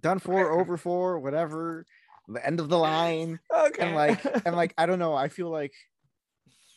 [0.00, 1.86] Done for, over for, whatever.
[2.28, 3.40] The end of the line.
[3.54, 3.86] Okay.
[3.86, 5.14] And like, and like, I don't know.
[5.14, 5.72] I feel like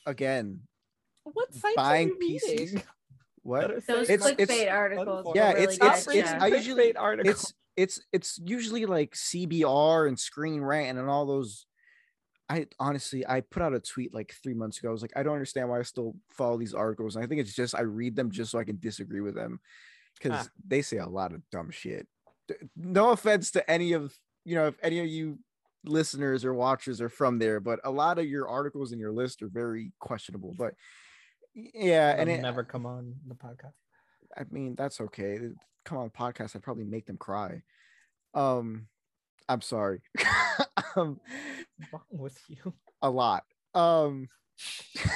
[0.06, 0.62] again,
[1.24, 2.60] what sites buying are you PCs.
[2.60, 2.84] reading?
[3.48, 3.68] What?
[3.68, 5.32] That Those It's- clickbait it's- articles.
[5.36, 6.38] Yeah, really it's- it's- it's- ya.
[6.40, 7.32] I usually- article.
[7.32, 11.66] it's it's it's usually like CBR and Screen Rant and all those.
[12.50, 14.90] I honestly I put out a tweet like three months ago.
[14.90, 17.16] I was like, I don't understand why I still follow these articles.
[17.16, 19.60] And I think it's just I read them just so I can disagree with them
[20.18, 20.50] because Ah.
[20.66, 22.08] they say a lot of dumb shit.
[22.76, 25.40] No offense to any of you know if any of you
[25.84, 29.42] listeners or watchers are from there, but a lot of your articles in your list
[29.44, 30.54] are very questionable.
[30.58, 30.74] But
[31.74, 33.74] yeah, and They'll it, never come on the podcast.
[34.38, 35.40] I mean, that's okay.
[35.86, 36.56] Come on, podcast.
[36.56, 37.62] I'd probably make them cry.
[38.34, 38.88] Um,
[39.50, 40.02] I'm sorry.
[40.96, 41.20] um,
[41.78, 42.74] What's wrong with you?
[43.02, 43.44] a lot.
[43.74, 44.28] Um,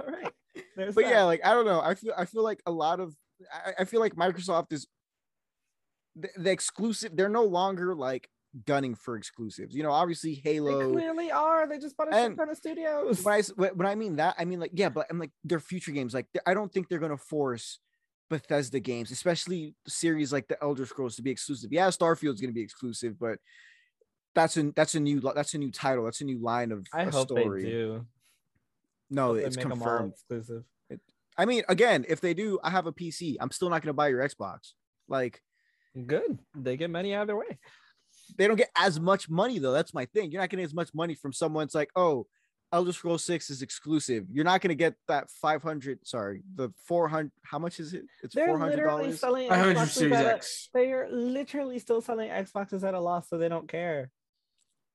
[0.00, 0.32] All right.
[0.76, 1.10] There's but that.
[1.10, 1.80] yeah, like I don't know.
[1.80, 3.14] I feel I feel like a lot of
[3.52, 4.86] I, I feel like Microsoft is
[6.16, 7.16] the, the exclusive.
[7.16, 8.28] They're no longer like
[8.66, 9.74] gunning for exclusives.
[9.74, 10.72] You know, obviously Halo.
[10.78, 10.92] they Halo.
[10.92, 11.66] clearly are.
[11.66, 13.24] They just bought a And- shit ton of studios.
[13.24, 15.30] when I s- when when I mean that, I mean like yeah, but I'm like
[15.44, 16.12] their future games.
[16.14, 17.78] Like I don't think they're gonna force
[18.28, 21.72] Bethesda games, especially series like the Elder Scrolls, to be exclusive.
[21.72, 23.38] Yeah, Starfield's gonna be exclusive, but
[24.34, 26.04] that's a that's a new that's a new title.
[26.04, 27.62] That's a new line of I a hope story.
[27.64, 28.06] they do.
[29.10, 30.12] No, Hope they it's make 'em all confirmed.
[30.12, 30.64] exclusive.
[31.36, 33.36] I mean, again, if they do, I have a PC.
[33.40, 34.72] I'm still not gonna buy your Xbox.
[35.08, 35.42] Like
[36.06, 36.38] Good.
[36.54, 37.58] They get money out of their way.
[38.36, 39.72] They don't get as much money though.
[39.72, 40.30] That's my thing.
[40.30, 41.64] You're not getting as much money from someone.
[41.64, 42.26] It's like, oh,
[42.72, 44.24] Elder Scrolls Six is exclusive.
[44.30, 45.98] You're not gonna get that 500.
[46.06, 47.30] Sorry, the 400.
[47.44, 48.04] How much is it?
[48.22, 49.20] It's 400 dollars.
[49.20, 50.68] selling 500 Xboxes Series at a- X.
[50.72, 54.10] They are literally still selling Xboxes at a loss, so they don't care.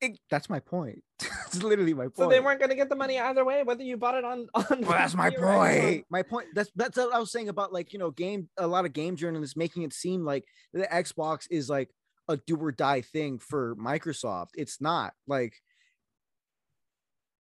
[0.02, 1.04] It- that's my point.
[1.20, 2.18] That's literally my point.
[2.18, 4.82] So they weren't gonna get the money either way, whether you bought it on on.
[4.82, 6.06] Well, that's my Steam or point.
[6.10, 6.48] My point.
[6.54, 8.50] That's that's what I was saying about like you know game.
[8.58, 11.90] A lot of game journalists making it seem like the Xbox is like
[12.28, 14.50] a do or die thing for Microsoft.
[14.56, 15.14] It's not.
[15.28, 15.56] Like,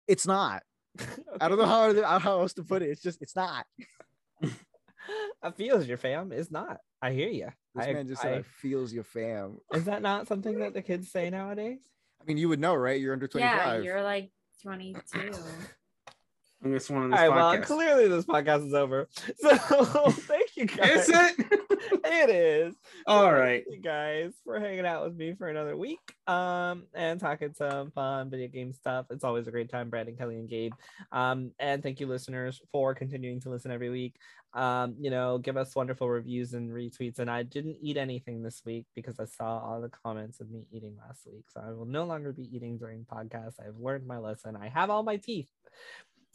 [0.06, 0.62] it's not.
[1.40, 2.90] I don't know how how else to put it.
[2.90, 3.66] It's just it's not.
[5.42, 6.32] I feels your fam.
[6.32, 6.78] It's not.
[7.00, 7.48] I hear you.
[7.74, 10.74] This I, man just said, I- I "Feels your fam." is that not something that
[10.74, 11.78] the kids say nowadays?
[12.20, 13.00] I mean, you would know, right?
[13.00, 13.56] You're under 25.
[13.56, 14.30] Yeah, you're like
[14.62, 15.00] 22.
[16.64, 17.30] I'm just one of All this right.
[17.30, 19.08] Well, clearly this podcast is over.
[19.38, 21.08] So thank you guys.
[21.08, 21.46] Is it?
[22.04, 22.74] it is.
[23.06, 23.64] All right.
[23.66, 27.90] Thank you guys for hanging out with me for another week um and talking some
[27.92, 30.74] fun video game stuff it's always a great time brandon kelly and gabe
[31.10, 34.16] um and thank you listeners for continuing to listen every week
[34.52, 38.60] um you know give us wonderful reviews and retweets and i didn't eat anything this
[38.66, 41.86] week because i saw all the comments of me eating last week so i will
[41.86, 45.48] no longer be eating during podcasts i've learned my lesson i have all my teeth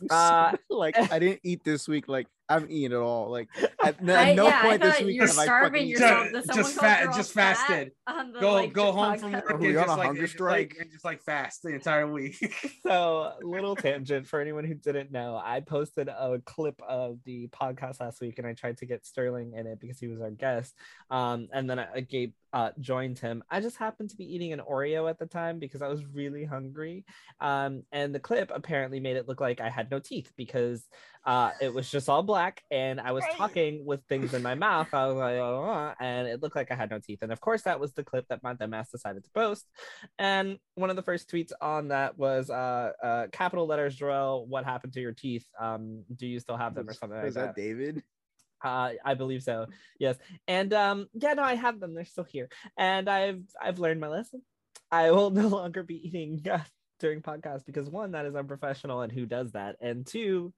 [0.10, 2.08] Uh, like I didn't eat this week.
[2.08, 3.32] Like I haven't eaten at all.
[3.32, 3.50] Like
[3.84, 6.28] at, n- I, at no yeah, point this week you're have I starving fucking- yourself.
[6.32, 7.92] Just- just call fat- just fasted.
[8.06, 9.50] the, Go like, go the home from podcast?
[9.52, 10.78] work we and on just a like, hunger and just like strike?
[10.82, 12.56] and just like fast the entire week.
[12.86, 18.00] so little tangent for anyone who didn't know i posted a clip of the podcast
[18.02, 20.74] last week and i tried to get sterling in it because he was our guest
[21.10, 24.60] um and then I, gabe uh joined him i just happened to be eating an
[24.62, 27.06] oreo at the time because i was really hungry
[27.40, 30.84] um and the clip apparently made it look like i had no teeth because
[31.26, 34.88] uh it was just all black and i was talking with things in my mouth
[34.94, 37.62] i was like "Oh," and it looked like i had no teeth and of course
[37.64, 39.66] that was the clip that my dumbass decided to post
[40.20, 44.66] and one of the first tweets on that was uh, uh capital letters Joel, what
[44.66, 45.46] happened to your teeth?
[45.60, 47.56] Um, do you still have them or Was- something like was that?
[47.56, 48.04] that David?
[48.64, 49.68] Uh, I believe so.
[50.00, 50.18] Yes.
[50.48, 51.94] And um, yeah, no, I have them.
[51.94, 52.50] They're still here.
[52.78, 54.42] And I've I've learned my lesson.
[54.92, 56.60] I will no longer be eating uh,
[57.00, 59.76] during podcasts because one, that is unprofessional, and who does that?
[59.82, 60.54] And two,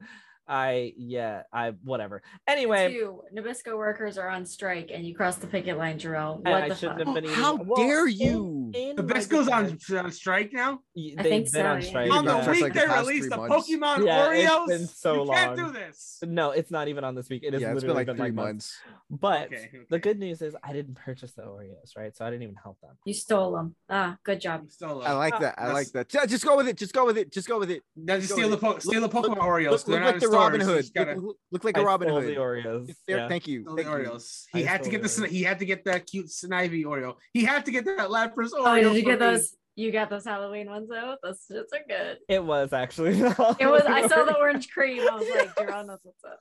[0.47, 2.21] I yeah, I whatever.
[2.47, 6.37] Anyway, Two Nabisco workers are on strike, and you cross the picket line, Jarrell.
[6.37, 7.07] What I the shouldn't fuck?
[7.07, 7.43] have been oh, eating.
[7.43, 8.64] How well, dare oh, you?
[8.73, 10.79] In The best goes on, on strike now.
[10.95, 12.13] y- I they've think been so, on yeah.
[12.13, 12.51] on the yeah.
[12.51, 13.69] Week like they past released the months.
[13.69, 14.67] Pokemon Yeah, it's Oreos.
[14.67, 16.19] been so you can't do this.
[16.23, 17.43] No, it's not even on this week.
[17.43, 18.79] It is Yeah, it's been literally like three months.
[18.85, 19.19] months.
[19.21, 22.15] But Okay, the good news is I didn't purchase the Oreos, right?
[22.15, 22.91] So I didn't even help them.
[23.05, 23.75] You stole them.
[23.89, 24.71] Ah, good job.
[24.71, 25.55] Still, I like that.
[25.57, 26.09] I like that.
[26.09, 26.77] Just go with it.
[26.77, 27.31] Just go with it.
[27.31, 27.83] Just go with it.
[27.95, 29.71] Now just steal the po- steal the Look- Pokemon Oreos.
[29.71, 30.37] Look, They're look not like in the.
[30.37, 30.81] Robin Hood.
[30.83, 32.29] just Look, look- look like I a Robin stole Hood.
[32.29, 32.95] the Oreos.
[33.29, 33.61] Thank you.
[33.61, 34.45] steal the Oreos.
[34.53, 37.15] He had to get the the he had to get that cute Snivy Oreo.
[37.33, 38.54] He had to get that Lapras Oreo.
[38.57, 39.25] Oh, did you get me.
[39.25, 39.55] those?
[39.75, 41.17] You got those Halloween ones though.
[41.21, 42.19] Those shits are good.
[42.29, 43.19] It was actually.
[43.19, 43.83] It was.
[43.85, 45.01] I saw the orange cream.
[45.01, 46.39] I was like, Jarrell knows what's up.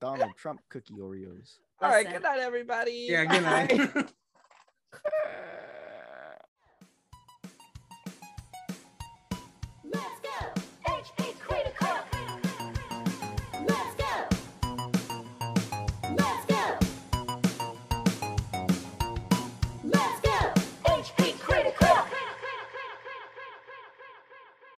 [0.00, 1.58] Donald Trump cookie Oreos.
[1.82, 2.10] All right.
[2.10, 3.06] Good night, everybody.
[3.10, 3.72] Yeah, good night.